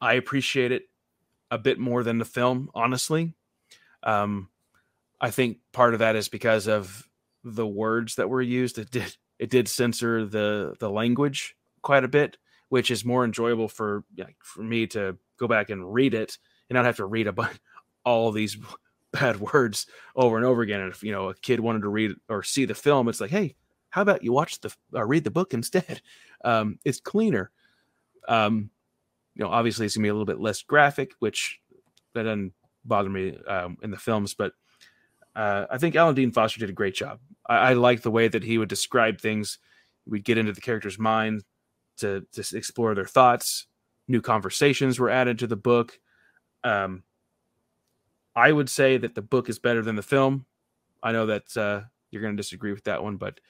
I 0.00 0.14
appreciate 0.14 0.72
it 0.72 0.84
a 1.50 1.58
bit 1.58 1.78
more 1.78 2.02
than 2.02 2.18
the 2.18 2.24
film, 2.24 2.70
honestly. 2.74 3.32
Um, 4.02 4.48
I 5.20 5.30
think 5.30 5.58
part 5.72 5.94
of 5.94 6.00
that 6.00 6.16
is 6.16 6.28
because 6.28 6.68
of 6.68 7.08
the 7.42 7.66
words 7.66 8.16
that 8.16 8.28
were 8.28 8.42
used. 8.42 8.78
It 8.78 8.90
did 8.90 9.16
it 9.38 9.50
did 9.50 9.68
censor 9.68 10.24
the 10.24 10.74
the 10.78 10.90
language 10.90 11.56
quite 11.82 12.04
a 12.04 12.08
bit, 12.08 12.36
which 12.68 12.90
is 12.90 13.04
more 13.04 13.24
enjoyable 13.24 13.68
for 13.68 14.04
like, 14.16 14.36
for 14.42 14.62
me 14.62 14.86
to 14.88 15.16
go 15.38 15.48
back 15.48 15.70
and 15.70 15.92
read 15.92 16.14
it 16.14 16.38
and 16.68 16.76
not 16.76 16.84
have 16.84 16.96
to 16.96 17.06
read 17.06 17.26
a 17.26 17.32
bunch 17.32 17.58
all 18.04 18.32
these 18.32 18.56
bad 19.12 19.40
words 19.40 19.86
over 20.16 20.36
and 20.36 20.44
over 20.44 20.62
again. 20.62 20.80
And 20.80 20.92
if 20.92 21.02
you 21.02 21.12
know 21.12 21.28
a 21.28 21.34
kid 21.34 21.60
wanted 21.60 21.82
to 21.82 21.88
read 21.88 22.12
or 22.28 22.42
see 22.42 22.64
the 22.64 22.74
film, 22.74 23.08
it's 23.08 23.20
like, 23.20 23.30
hey, 23.30 23.54
how 23.90 24.02
about 24.02 24.24
you 24.24 24.32
watch 24.32 24.60
the 24.60 24.74
or 24.92 25.06
read 25.06 25.24
the 25.24 25.30
book 25.30 25.54
instead? 25.54 26.02
Um, 26.44 26.78
it's 26.84 27.00
cleaner. 27.00 27.50
Um, 28.28 28.68
you 29.34 29.42
know, 29.42 29.50
obviously 29.50 29.86
it's 29.86 29.96
gonna 29.96 30.02
be 30.02 30.10
a 30.10 30.12
little 30.12 30.26
bit 30.26 30.40
less 30.40 30.60
graphic, 30.60 31.12
which 31.20 31.58
that 32.12 32.24
doesn't 32.24 32.52
bother 32.84 33.08
me 33.08 33.38
um, 33.48 33.78
in 33.82 33.90
the 33.90 33.96
films, 33.96 34.34
but 34.34 34.52
uh, 35.36 35.66
I 35.70 35.78
think 35.78 35.96
Alan 35.96 36.14
Dean 36.14 36.30
Foster 36.30 36.60
did 36.60 36.70
a 36.70 36.74
great 36.74 36.94
job. 36.94 37.18
I, 37.48 37.56
I 37.56 37.72
like 37.72 38.02
the 38.02 38.10
way 38.10 38.28
that 38.28 38.44
he 38.44 38.58
would 38.58 38.68
describe 38.68 39.20
things. 39.20 39.58
We'd 40.06 40.24
get 40.24 40.38
into 40.38 40.52
the 40.52 40.60
character's 40.60 40.98
mind 40.98 41.44
to 41.98 42.26
to 42.32 42.56
explore 42.56 42.94
their 42.94 43.06
thoughts. 43.06 43.66
New 44.06 44.20
conversations 44.20 44.98
were 44.98 45.10
added 45.10 45.38
to 45.38 45.46
the 45.46 45.56
book. 45.56 45.98
Um, 46.62 47.02
I 48.36 48.50
would 48.50 48.68
say 48.68 48.96
that 48.98 49.14
the 49.14 49.22
book 49.22 49.48
is 49.48 49.58
better 49.58 49.82
than 49.82 49.96
the 49.96 50.02
film. 50.02 50.46
I 51.02 51.12
know 51.12 51.26
that 51.26 51.56
uh, 51.56 51.82
you're 52.10 52.22
going 52.22 52.36
to 52.36 52.42
disagree 52.42 52.72
with 52.72 52.84
that 52.84 53.02
one, 53.02 53.16
but 53.16 53.40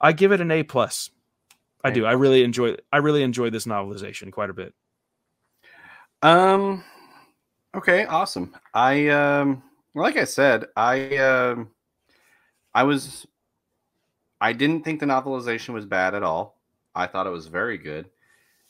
I 0.00 0.12
give 0.12 0.32
it 0.32 0.40
an 0.40 0.50
A 0.50 0.62
plus. 0.62 1.10
I 1.82 1.90
do. 1.90 2.04
I 2.04 2.12
really 2.12 2.44
enjoy. 2.44 2.76
I 2.92 2.98
really 2.98 3.22
enjoy 3.22 3.50
this 3.50 3.66
novelization 3.66 4.30
quite 4.32 4.50
a 4.50 4.54
bit. 4.54 4.74
Um. 6.22 6.84
Okay. 7.74 8.04
Awesome. 8.04 8.54
I 8.74 9.08
um. 9.08 9.62
Like 9.94 10.16
I 10.16 10.24
said, 10.24 10.66
I 10.76 11.16
um. 11.16 11.70
I 12.74 12.82
was. 12.82 13.26
I 14.40 14.52
didn't 14.52 14.84
think 14.84 15.00
the 15.00 15.06
novelization 15.06 15.74
was 15.74 15.86
bad 15.86 16.14
at 16.14 16.22
all. 16.22 16.60
I 16.94 17.06
thought 17.06 17.26
it 17.26 17.30
was 17.30 17.46
very 17.46 17.78
good, 17.78 18.10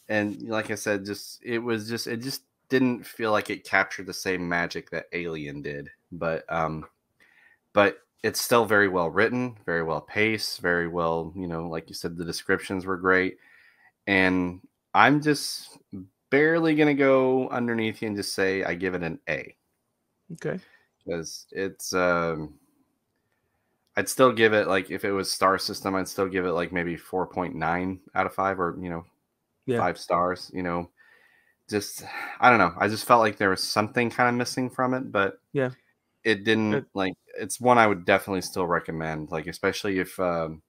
and 0.09 0.42
like 0.42 0.70
I 0.70 0.74
said, 0.76 1.04
just 1.04 1.40
it 1.44 1.59
was 1.59 1.88
just 1.88 2.06
it 2.06 2.18
just 2.18 2.42
didn't 2.70 3.04
feel 3.04 3.33
like 3.33 3.50
it 3.50 3.64
captured 3.64 4.06
the 4.06 4.14
same 4.14 4.48
magic 4.48 4.90
that 4.90 5.06
Alien 5.12 5.61
did, 5.61 5.90
but 6.12 6.44
um, 6.48 6.87
but 7.74 7.98
it's 8.22 8.40
still 8.40 8.64
very 8.64 8.88
well 8.88 9.11
written, 9.11 9.56
very 9.66 9.83
well 9.83 10.00
paced, 10.00 10.61
very 10.61 10.88
well, 10.88 11.33
you 11.37 11.46
know, 11.46 11.68
like 11.68 11.88
you 11.88 11.94
said, 11.94 12.16
the 12.16 12.24
descriptions 12.24 12.87
were 12.87 12.96
great, 12.96 13.38
and 14.06 14.61
I'm 14.94 15.20
just 15.20 15.78
barely 16.30 16.74
gonna 16.74 16.94
go 16.94 17.48
underneath 17.48 18.00
you 18.00 18.09
and 18.09 18.16
just 18.16 18.35
say 18.35 18.62
I 18.62 18.74
give 18.74 18.94
it 18.94 19.02
an 19.02 19.18
A. 19.28 19.56
Okay. 20.33 20.59
Because 21.04 21.46
it's 21.50 21.92
um 21.92 22.54
I'd 23.96 24.09
still 24.09 24.33
give 24.33 24.52
it 24.52 24.68
like 24.68 24.90
if 24.90 25.04
it 25.04 25.12
was 25.12 25.30
star 25.30 25.59
system, 25.59 25.96
I'd 25.96 26.09
still 26.09 26.28
give 26.28 26.46
it 26.46 26.52
like 26.52 26.72
maybe 26.72 26.96
4.9 26.96 27.98
out 28.14 28.26
of 28.26 28.35
five 28.35 28.61
or 28.61 28.78
you 28.80 28.90
know, 28.90 29.04
yeah. 29.66 29.78
five 29.78 29.98
stars, 29.98 30.50
you 30.54 30.62
know 30.62 30.88
just 31.70 32.04
I 32.40 32.50
don't 32.50 32.59
know. 32.59 32.74
I 32.78 32.88
just 32.88 33.04
felt 33.06 33.20
like 33.20 33.38
there 33.38 33.50
was 33.50 33.62
something 33.62 34.11
kind 34.11 34.28
of 34.28 34.35
missing 34.35 34.68
from 34.68 34.94
it, 34.94 35.11
but 35.12 35.38
yeah, 35.52 35.70
it 36.24 36.44
didn't 36.44 36.74
it, 36.74 36.85
like. 36.94 37.14
It's 37.38 37.61
one 37.61 37.78
I 37.78 37.87
would 37.87 38.04
definitely 38.04 38.42
still 38.42 38.66
recommend, 38.66 39.30
like 39.30 39.46
especially 39.46 40.00
if 40.00 40.18
um, 40.20 40.62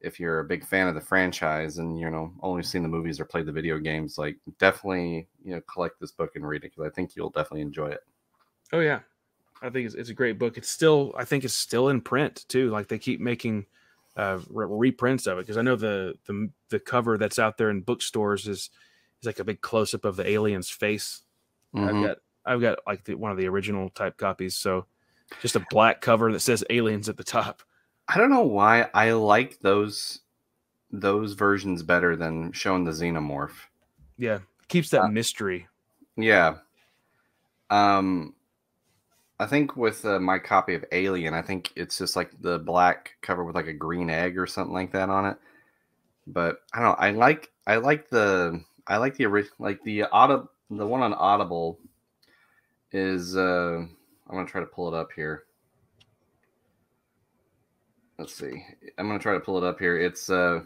if 0.00 0.18
you're 0.18 0.40
a 0.40 0.44
big 0.44 0.64
fan 0.64 0.88
of 0.88 0.94
the 0.94 1.00
franchise 1.00 1.78
and 1.78 1.98
you 1.98 2.08
know 2.10 2.32
only 2.42 2.62
seen 2.62 2.82
the 2.82 2.88
movies 2.88 3.20
or 3.20 3.24
played 3.24 3.46
the 3.46 3.52
video 3.52 3.78
games. 3.78 4.16
Like 4.16 4.36
definitely 4.58 5.28
you 5.44 5.54
know 5.54 5.60
collect 5.62 6.00
this 6.00 6.12
book 6.12 6.36
and 6.36 6.46
read 6.46 6.64
it 6.64 6.72
because 6.74 6.86
I 6.86 6.94
think 6.94 7.16
you'll 7.16 7.30
definitely 7.30 7.62
enjoy 7.62 7.88
it. 7.88 8.00
Oh 8.72 8.80
yeah, 8.80 9.00
I 9.60 9.70
think 9.70 9.86
it's, 9.86 9.94
it's 9.94 10.10
a 10.10 10.14
great 10.14 10.38
book. 10.38 10.56
It's 10.56 10.70
still 10.70 11.12
I 11.16 11.24
think 11.24 11.44
it's 11.44 11.54
still 11.54 11.88
in 11.88 12.00
print 12.00 12.44
too. 12.48 12.70
Like 12.70 12.88
they 12.88 12.98
keep 12.98 13.20
making 13.20 13.66
uh, 14.16 14.38
reprints 14.48 15.26
of 15.26 15.38
it 15.38 15.42
because 15.42 15.56
I 15.56 15.62
know 15.62 15.76
the 15.76 16.14
the 16.26 16.50
the 16.70 16.80
cover 16.80 17.18
that's 17.18 17.38
out 17.38 17.58
there 17.58 17.70
in 17.70 17.82
bookstores 17.82 18.46
is 18.48 18.70
He's 19.20 19.26
like 19.26 19.38
a 19.38 19.44
big 19.44 19.60
close 19.60 19.92
up 19.92 20.04
of 20.04 20.16
the 20.16 20.28
alien's 20.28 20.70
face. 20.70 21.22
Mm-hmm. 21.74 21.88
I've 21.88 22.06
got 22.06 22.16
I've 22.46 22.60
got 22.60 22.78
like 22.86 23.04
the, 23.04 23.14
one 23.14 23.30
of 23.30 23.36
the 23.36 23.48
original 23.48 23.90
type 23.90 24.16
copies, 24.16 24.56
so 24.56 24.86
just 25.42 25.56
a 25.56 25.64
black 25.70 26.00
cover 26.00 26.32
that 26.32 26.40
says 26.40 26.64
aliens 26.70 27.08
at 27.08 27.16
the 27.16 27.24
top. 27.24 27.62
I 28.08 28.16
don't 28.16 28.30
know 28.30 28.42
why 28.42 28.88
I 28.94 29.12
like 29.12 29.60
those 29.60 30.20
those 30.90 31.34
versions 31.34 31.82
better 31.82 32.16
than 32.16 32.52
showing 32.52 32.84
the 32.84 32.90
xenomorph. 32.90 33.52
Yeah, 34.16 34.38
keeps 34.68 34.90
that 34.90 35.02
uh, 35.02 35.08
mystery. 35.08 35.68
Yeah. 36.16 36.56
Um 37.68 38.34
I 39.38 39.46
think 39.46 39.74
with 39.76 40.04
uh, 40.04 40.20
my 40.20 40.38
copy 40.38 40.74
of 40.74 40.84
Alien, 40.92 41.32
I 41.32 41.40
think 41.40 41.72
it's 41.74 41.96
just 41.96 42.14
like 42.14 42.30
the 42.42 42.58
black 42.58 43.16
cover 43.22 43.42
with 43.42 43.54
like 43.54 43.68
a 43.68 43.72
green 43.72 44.10
egg 44.10 44.38
or 44.38 44.46
something 44.46 44.74
like 44.74 44.92
that 44.92 45.08
on 45.08 45.24
it. 45.24 45.38
But 46.26 46.58
I 46.74 46.80
don't 46.80 46.88
know. 46.88 46.96
I 46.98 47.10
like 47.12 47.50
I 47.66 47.76
like 47.76 48.10
the 48.10 48.62
I 48.90 48.96
like 48.96 49.16
the 49.16 49.24
original, 49.24 49.54
like 49.60 49.82
the 49.84 50.02
audible, 50.02 50.50
the 50.68 50.86
one 50.86 51.00
on 51.00 51.14
Audible 51.14 51.78
is. 52.92 53.36
uh 53.36 53.86
I'm 54.28 54.36
gonna 54.36 54.46
try 54.46 54.60
to 54.60 54.66
pull 54.66 54.92
it 54.92 54.96
up 54.96 55.10
here. 55.14 55.44
Let's 58.18 58.34
see. 58.34 58.64
I'm 58.98 59.06
gonna 59.06 59.18
try 59.18 59.34
to 59.34 59.40
pull 59.40 59.58
it 59.58 59.64
up 59.64 59.78
here. 59.78 59.98
It's 59.98 60.28
uh, 60.28 60.62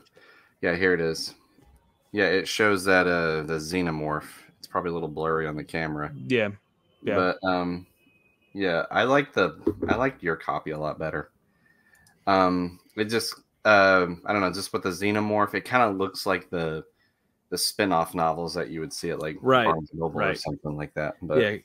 yeah, 0.61 0.75
here 0.75 0.93
it 0.93 1.01
is. 1.01 1.35
Yeah, 2.13 2.27
it 2.27 2.49
shows 2.49 2.85
that 2.85 3.07
uh 3.07 3.43
the 3.43 3.55
xenomorph. 3.55 4.29
It's 4.59 4.67
probably 4.67 4.91
a 4.91 4.95
little 4.95 5.09
blurry 5.09 5.47
on 5.47 5.57
the 5.57 5.65
camera. 5.65 6.13
Yeah, 6.27 6.51
yeah. 7.03 7.15
But 7.17 7.39
um, 7.47 7.87
yeah, 8.55 8.85
I 8.91 9.05
like 9.05 9.33
the 9.33 9.61
I 9.89 9.97
like 9.97 10.23
your 10.23 10.37
copy 10.37 10.71
a 10.71 10.79
lot 10.79 10.99
better. 10.99 11.31
Um, 12.27 12.81
it 12.97 13.07
just 13.07 13.35
uh, 13.65 14.07
I 14.27 14.33
don't 14.33 14.41
know, 14.43 14.53
just 14.53 14.73
with 14.73 14.83
the 14.83 14.91
xenomorph, 14.91 15.55
it 15.55 15.65
kind 15.65 15.83
of 15.83 15.97
looks 15.97 16.27
like 16.27 16.51
the 16.51 16.85
the 17.55 17.59
spin-off 17.59 18.17
novels 18.17 18.53
that 18.55 18.69
you 18.69 18.81
would 18.81 18.93
see 18.93 19.11
at 19.11 19.21
like 19.21 19.37
right, 19.41 19.73
right. 19.95 20.31
or 20.31 20.35
something 20.35 20.77
like 20.77 20.93
that. 20.95 21.15
But 21.23 21.41
yeah, 21.41 21.57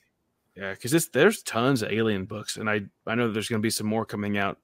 yeah, 0.54 0.70
because 0.70 1.08
there's 1.08 1.42
tons 1.42 1.82
of 1.82 1.90
alien 1.90 2.26
books, 2.26 2.56
and 2.58 2.70
I 2.70 2.82
I 3.08 3.16
know 3.16 3.32
there's 3.32 3.48
going 3.48 3.60
to 3.60 3.66
be 3.66 3.70
some 3.70 3.88
more 3.88 4.06
coming 4.06 4.38
out, 4.38 4.58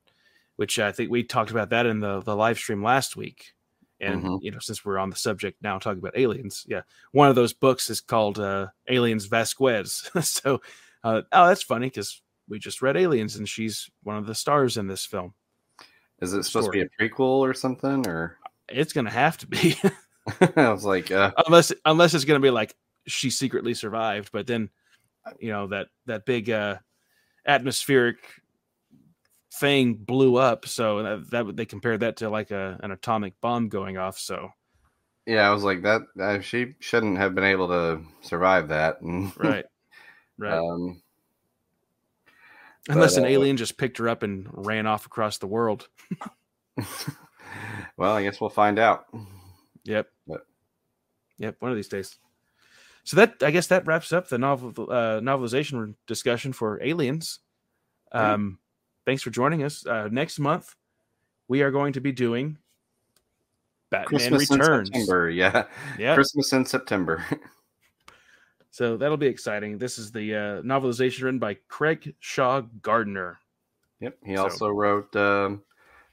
which 0.54 0.78
I 0.78 0.92
think 0.92 1.10
we 1.10 1.24
talked 1.24 1.50
about 1.50 1.70
that 1.70 1.84
in 1.84 1.98
the 1.98 2.20
the 2.20 2.36
live 2.36 2.58
stream 2.58 2.80
last 2.80 3.16
week. 3.16 3.54
And 3.98 4.22
mm-hmm. 4.22 4.36
you 4.40 4.52
know, 4.52 4.60
since 4.60 4.84
we're 4.84 4.98
on 4.98 5.10
the 5.10 5.16
subject 5.16 5.60
now, 5.62 5.80
talking 5.80 5.98
about 5.98 6.16
aliens, 6.16 6.64
yeah, 6.68 6.82
one 7.10 7.28
of 7.28 7.34
those 7.34 7.52
books 7.52 7.90
is 7.90 8.00
called 8.00 8.38
uh, 8.38 8.68
Aliens 8.88 9.26
Vasquez. 9.26 10.08
so, 10.20 10.60
uh, 11.02 11.22
oh, 11.32 11.48
that's 11.48 11.64
funny 11.64 11.88
because 11.88 12.22
we 12.48 12.60
just 12.60 12.82
read 12.82 12.96
Aliens, 12.96 13.34
and 13.34 13.48
she's 13.48 13.90
one 14.04 14.16
of 14.16 14.26
the 14.26 14.34
stars 14.36 14.76
in 14.76 14.86
this 14.86 15.04
film. 15.04 15.34
Is 16.20 16.32
it 16.32 16.44
supposed 16.44 16.66
story. 16.66 16.84
to 16.84 16.88
be 16.98 17.04
a 17.04 17.08
prequel 17.08 17.40
or 17.40 17.52
something, 17.52 18.06
or 18.06 18.38
it's 18.68 18.92
going 18.92 19.06
to 19.06 19.10
have 19.10 19.38
to 19.38 19.48
be? 19.48 19.76
I 20.56 20.70
was 20.70 20.84
like, 20.84 21.10
uh, 21.10 21.32
unless 21.46 21.72
unless 21.84 22.14
it's 22.14 22.24
going 22.24 22.40
to 22.40 22.44
be 22.44 22.50
like 22.50 22.74
she 23.06 23.30
secretly 23.30 23.74
survived, 23.74 24.30
but 24.32 24.46
then 24.46 24.70
you 25.38 25.50
know 25.50 25.68
that 25.68 25.88
that 26.06 26.26
big 26.26 26.50
uh, 26.50 26.76
atmospheric 27.46 28.18
thing 29.54 29.94
blew 29.94 30.36
up. 30.36 30.66
So 30.66 31.02
that, 31.02 31.30
that 31.30 31.56
they 31.56 31.64
compared 31.64 32.00
that 32.00 32.16
to 32.18 32.28
like 32.28 32.50
a, 32.50 32.78
an 32.82 32.90
atomic 32.90 33.40
bomb 33.40 33.68
going 33.68 33.98
off. 33.98 34.18
So 34.18 34.50
Yeah, 35.26 35.48
I 35.48 35.52
was 35.52 35.64
like 35.64 35.82
that. 35.82 36.02
Uh, 36.20 36.40
she 36.40 36.74
shouldn't 36.80 37.18
have 37.18 37.34
been 37.34 37.44
able 37.44 37.68
to 37.68 38.00
survive 38.22 38.68
that. 38.68 38.98
Right, 39.36 39.64
right. 40.38 40.58
Um, 40.58 41.02
Unless 42.88 43.14
but, 43.14 43.22
an 43.22 43.24
uh, 43.24 43.30
alien 43.30 43.56
just 43.56 43.78
picked 43.78 43.98
her 43.98 44.08
up 44.08 44.22
and 44.22 44.46
ran 44.52 44.86
off 44.86 45.06
across 45.06 45.38
the 45.38 45.48
world. 45.48 45.88
well, 47.96 48.12
I 48.12 48.22
guess 48.22 48.40
we'll 48.40 48.50
find 48.50 48.78
out. 48.78 49.06
Yep. 49.84 50.08
Yep. 51.38 51.56
One 51.60 51.70
of 51.70 51.76
these 51.76 51.88
days. 51.88 52.16
So 53.04 53.16
that 53.18 53.34
I 53.42 53.50
guess 53.50 53.68
that 53.68 53.86
wraps 53.86 54.12
up 54.12 54.28
the 54.28 54.38
novel 54.38 54.70
uh, 54.90 55.20
novelization 55.20 55.94
discussion 56.06 56.52
for 56.52 56.82
Aliens. 56.82 57.38
Um, 58.12 58.58
thanks 59.04 59.22
for 59.22 59.30
joining 59.30 59.62
us. 59.62 59.86
Uh, 59.86 60.08
next 60.10 60.38
month 60.38 60.74
we 61.48 61.62
are 61.62 61.70
going 61.70 61.92
to 61.92 62.00
be 62.00 62.10
doing 62.12 62.58
Batman 63.90 64.08
Christmas 64.08 64.50
Returns. 64.50 64.88
in 64.88 64.94
September. 64.94 65.30
Yeah. 65.30 65.64
Yeah. 65.98 66.14
Christmas 66.14 66.52
in 66.52 66.64
September. 66.64 67.24
So 68.70 68.98
that'll 68.98 69.16
be 69.16 69.26
exciting. 69.26 69.78
This 69.78 69.96
is 69.96 70.12
the 70.12 70.34
uh, 70.34 70.38
novelization 70.60 71.22
written 71.22 71.38
by 71.38 71.54
Craig 71.66 72.14
Shaw 72.20 72.60
Gardner. 72.82 73.38
yep. 74.00 74.18
He 74.22 74.36
So- 74.36 74.42
also 74.42 74.68
wrote 74.68 75.16
um, 75.16 75.62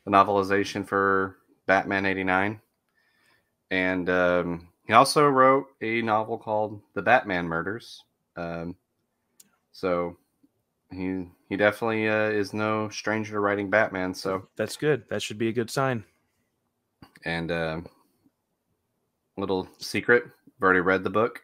the 0.06 0.12
novelization 0.12 0.88
for 0.88 1.36
Batman 1.66 2.06
89. 2.06 2.62
And 3.70 4.10
um, 4.10 4.70
he 4.86 4.94
also 4.94 5.28
wrote 5.28 5.68
a 5.82 6.02
novel 6.02 6.38
called 6.38 6.82
The 6.94 7.02
Batman 7.02 7.48
Murders. 7.48 8.04
Um, 8.36 8.76
so 9.72 10.18
he 10.92 11.26
he 11.50 11.58
definitely 11.58 12.08
uh, 12.08 12.30
is 12.30 12.54
no 12.54 12.90
stranger 12.90 13.34
to 13.34 13.40
writing 13.40 13.70
Batman. 13.70 14.14
So 14.14 14.48
That's 14.56 14.78
good. 14.78 15.04
That 15.10 15.22
should 15.22 15.38
be 15.38 15.48
a 15.50 15.54
good 15.54 15.70
sign. 15.70 16.04
and 17.26 17.52
um 17.52 17.88
little 19.38 19.68
secret, 19.80 20.24
I've 20.26 20.64
already 20.64 20.80
read 20.82 21.04
the 21.04 21.10
book. 21.10 21.42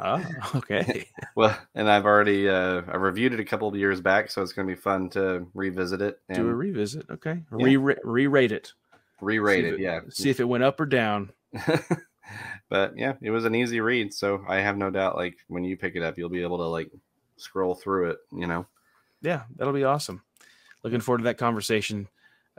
Oh, 0.00 0.24
okay. 0.56 1.06
well, 1.34 1.56
and 1.74 1.88
I've 1.90 2.04
already 2.04 2.48
uh, 2.48 2.82
I 2.88 2.96
reviewed 2.96 3.32
it 3.32 3.40
a 3.40 3.44
couple 3.44 3.68
of 3.68 3.76
years 3.76 4.00
back, 4.00 4.30
so 4.30 4.42
it's 4.42 4.52
going 4.52 4.68
to 4.68 4.74
be 4.74 4.80
fun 4.80 5.08
to 5.10 5.46
revisit 5.54 6.02
it 6.02 6.20
and 6.28 6.38
Do 6.38 6.48
a 6.48 6.54
revisit. 6.54 7.06
Okay. 7.10 7.42
Yeah. 7.56 7.64
Re 7.78 7.96
re-rate 8.04 8.52
it. 8.52 8.72
re-rate 9.20 9.62
See 9.62 9.68
if 9.68 9.74
it. 9.74 9.80
Yeah, 9.80 10.00
See 10.10 10.30
if 10.30 10.40
it 10.40 10.44
went 10.44 10.64
up 10.64 10.80
or 10.80 10.86
down. 10.86 11.32
but 12.68 12.96
yeah, 12.96 13.14
it 13.22 13.30
was 13.30 13.44
an 13.44 13.54
easy 13.54 13.80
read, 13.80 14.12
so 14.12 14.44
I 14.48 14.56
have 14.56 14.76
no 14.76 14.90
doubt. 14.90 15.16
Like 15.16 15.36
when 15.48 15.64
you 15.64 15.76
pick 15.76 15.96
it 15.96 16.02
up, 16.02 16.18
you'll 16.18 16.28
be 16.28 16.42
able 16.42 16.58
to 16.58 16.64
like 16.64 16.90
scroll 17.36 17.74
through 17.74 18.10
it. 18.10 18.18
You 18.32 18.46
know, 18.46 18.66
yeah, 19.22 19.42
that'll 19.56 19.72
be 19.72 19.84
awesome. 19.84 20.22
Looking 20.82 21.00
forward 21.00 21.18
to 21.18 21.24
that 21.24 21.38
conversation. 21.38 22.08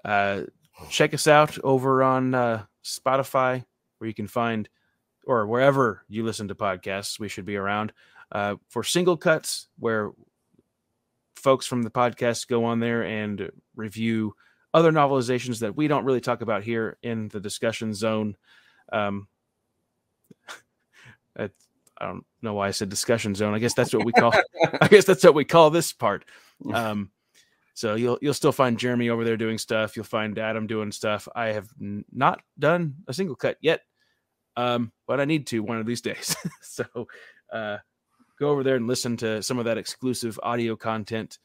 Uh, 0.04 0.44
check 0.90 1.14
us 1.14 1.28
out 1.28 1.58
over 1.64 2.04
on 2.04 2.34
uh, 2.34 2.64
Spotify, 2.84 3.64
where 3.98 4.08
you 4.08 4.14
can 4.14 4.28
find, 4.28 4.70
or 5.26 5.48
wherever 5.48 6.04
you 6.08 6.24
listen 6.24 6.48
to 6.50 6.56
podcasts. 6.56 7.20
We 7.20 7.30
should 7.30 7.46
be 7.46 7.56
around 7.56 7.94
uh, 8.32 8.56
for 8.70 8.84
single 8.84 9.18
cuts, 9.18 9.68
where 9.80 10.12
folks 11.36 11.66
from 11.66 11.84
the 11.84 11.92
podcast 11.92 12.48
go 12.48 12.66
on 12.66 12.80
there 12.80 13.04
and 13.04 13.52
review 13.76 14.36
other 14.74 14.92
novelizations 14.92 15.60
that 15.60 15.76
we 15.76 15.88
don't 15.88 16.06
really 16.06 16.22
talk 16.22 16.42
about 16.42 16.64
here 16.64 16.98
in 17.02 17.30
the 17.30 17.40
discussion 17.40 17.94
zone. 17.94 18.36
Um, 18.92 19.28
I, 21.38 21.50
I 22.00 22.06
don't 22.06 22.26
know 22.42 22.54
why 22.54 22.68
I 22.68 22.72
said 22.72 22.90
discussion 22.90 23.36
zone. 23.36 23.54
I 23.54 23.60
guess 23.60 23.74
that's 23.74 23.94
what 23.94 24.06
we 24.06 24.12
call. 24.12 24.34
I 24.82 24.88
guess 24.88 25.06
that's 25.06 25.24
what 25.24 25.34
we 25.34 25.46
call 25.46 25.70
this 25.70 25.94
part. 25.94 26.26
Um, 26.74 27.12
so 27.74 27.94
you'll 27.94 28.18
you'll 28.22 28.34
still 28.34 28.52
find 28.52 28.80
Jeremy 28.80 29.10
over 29.10 29.24
there 29.24 29.38
doing 29.38 29.60
stuff. 29.60 29.96
You'll 29.96 30.06
find 30.06 30.38
Adam 30.40 30.66
doing 30.66 30.92
stuff. 30.92 31.28
I 31.36 31.48
have 31.48 31.70
n- 31.80 32.06
not 32.12 32.42
done 32.58 32.96
a 33.08 33.14
single 33.14 33.36
cut 33.36 33.58
yet, 33.62 33.82
um, 34.56 34.92
but 35.06 35.20
I 35.20 35.26
need 35.26 35.46
to 35.48 35.62
one 35.62 35.78
of 35.78 35.86
these 35.86 36.02
days. 36.02 36.36
so 36.62 36.86
uh, 37.54 37.78
go 38.40 38.50
over 38.50 38.64
there 38.64 38.76
and 38.76 38.88
listen 38.88 39.16
to 39.18 39.44
some 39.44 39.60
of 39.60 39.66
that 39.66 39.78
exclusive 39.78 40.40
audio 40.42 40.76
content. 40.76 41.38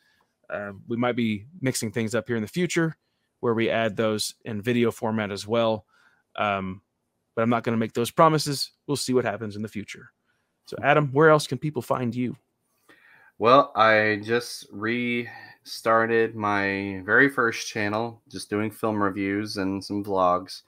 Uh, 0.49 0.73
we 0.89 0.97
might 0.97 1.17
be 1.17 1.47
mixing 1.61 1.93
things 1.93 2.15
up 2.15 2.27
here 2.27 2.37
in 2.37 2.43
the 2.43 2.49
future, 2.49 2.97
where 3.41 3.53
we 3.53 3.69
add 3.69 3.97
those 3.97 4.35
in 4.45 4.63
video 4.63 4.91
format 4.91 5.31
as 5.31 5.47
well. 5.47 5.85
Um, 6.37 6.81
but 7.35 7.43
I'm 7.43 7.51
not 7.51 7.65
going 7.65 7.75
to 7.75 7.81
make 7.81 7.93
those 7.93 8.11
promises. 8.11 8.73
We'll 8.87 8.97
see 8.97 9.15
what 9.15 9.25
happens 9.25 9.57
in 9.57 9.63
the 9.63 9.69
future. 9.69 10.11
So, 10.67 10.77
Adam, 10.83 11.09
where 11.13 11.31
else 11.31 11.47
can 11.47 11.59
people 11.59 11.83
find 11.83 12.15
you? 12.15 12.37
Well, 13.39 13.73
I 13.75 14.21
just 14.23 14.67
restarted 14.71 16.37
my 16.37 17.03
very 17.05 17.29
first 17.29 17.67
channel, 17.67 18.23
just 18.29 18.51
doing 18.51 18.71
film 18.71 19.03
reviews 19.03 19.57
and 19.57 19.83
some 19.83 20.05
vlogs. 20.05 20.63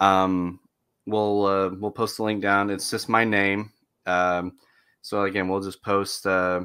Um, 0.00 0.60
we'll 1.06 1.46
uh, 1.46 1.70
we'll 1.70 1.90
post 1.90 2.18
the 2.18 2.24
link 2.24 2.42
down. 2.42 2.70
It's 2.70 2.90
just 2.90 3.08
my 3.08 3.24
name. 3.24 3.72
Um, 4.06 4.58
so 5.02 5.24
again, 5.24 5.48
we'll 5.48 5.62
just 5.62 5.82
post 5.82 6.26
uh, 6.26 6.62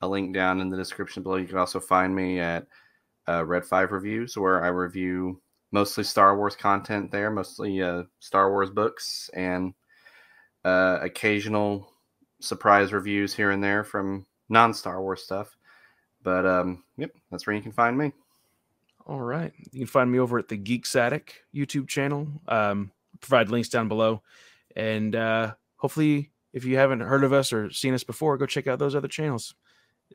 a 0.00 0.06
link 0.08 0.34
down 0.34 0.60
in 0.60 0.68
the 0.68 0.76
description 0.76 1.22
below. 1.22 1.36
You 1.36 1.46
can 1.46 1.58
also 1.58 1.80
find 1.80 2.14
me 2.14 2.38
at 2.38 2.66
uh, 3.28 3.44
Red 3.44 3.64
Five 3.64 3.90
Reviews, 3.90 4.36
where 4.36 4.62
I 4.64 4.68
review 4.68 5.40
mostly 5.74 6.04
Star 6.04 6.36
Wars 6.36 6.54
content. 6.54 7.10
There, 7.10 7.30
mostly 7.30 7.82
uh, 7.82 8.04
Star 8.20 8.48
Wars 8.50 8.70
books 8.70 9.28
and 9.34 9.74
uh, 10.64 10.98
occasional 11.02 11.92
surprise 12.38 12.92
reviews 12.92 13.34
here 13.34 13.50
and 13.50 13.62
there 13.62 13.82
from 13.82 14.24
non 14.48 14.72
Star 14.72 15.02
Wars 15.02 15.24
stuff. 15.24 15.56
But 16.22 16.46
um, 16.46 16.84
yep, 16.96 17.10
that's 17.30 17.46
where 17.46 17.56
you 17.56 17.60
can 17.60 17.72
find 17.72 17.98
me. 17.98 18.12
All 19.04 19.20
right. 19.20 19.52
You 19.72 19.80
can 19.80 19.88
find 19.88 20.10
me 20.10 20.20
over 20.20 20.38
at 20.38 20.46
the 20.46 20.56
Geek 20.56 20.84
Satic 20.84 21.30
YouTube 21.52 21.88
channel. 21.88 22.28
Um, 22.46 22.92
provide 23.20 23.50
links 23.50 23.68
down 23.68 23.88
below. 23.88 24.22
And 24.76 25.16
uh, 25.16 25.54
hopefully, 25.76 26.30
if 26.52 26.64
you 26.64 26.76
haven't 26.76 27.00
heard 27.00 27.24
of 27.24 27.32
us 27.32 27.52
or 27.52 27.70
seen 27.70 27.94
us 27.94 28.04
before, 28.04 28.38
go 28.38 28.46
check 28.46 28.68
out 28.68 28.78
those 28.78 28.94
other 28.94 29.08
channels. 29.08 29.56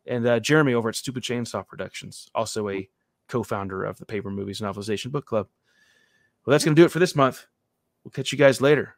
And 0.07 0.25
uh, 0.25 0.39
Jeremy 0.39 0.73
over 0.73 0.87
at 0.87 0.95
Stupid 0.95 1.23
Chainsaw 1.23 1.67
Productions, 1.67 2.29
also 2.33 2.69
a 2.69 2.89
co 3.29 3.43
founder 3.43 3.83
of 3.83 3.97
the 3.99 4.05
Paper 4.05 4.29
Movies 4.29 4.59
Novelization 4.59 5.11
Book 5.11 5.25
Club. 5.25 5.47
Well, 6.45 6.51
that's 6.51 6.65
going 6.65 6.75
to 6.75 6.81
do 6.81 6.85
it 6.85 6.91
for 6.91 6.99
this 6.99 7.15
month. 7.15 7.45
We'll 8.03 8.11
catch 8.11 8.31
you 8.31 8.37
guys 8.37 8.59
later. 8.61 8.95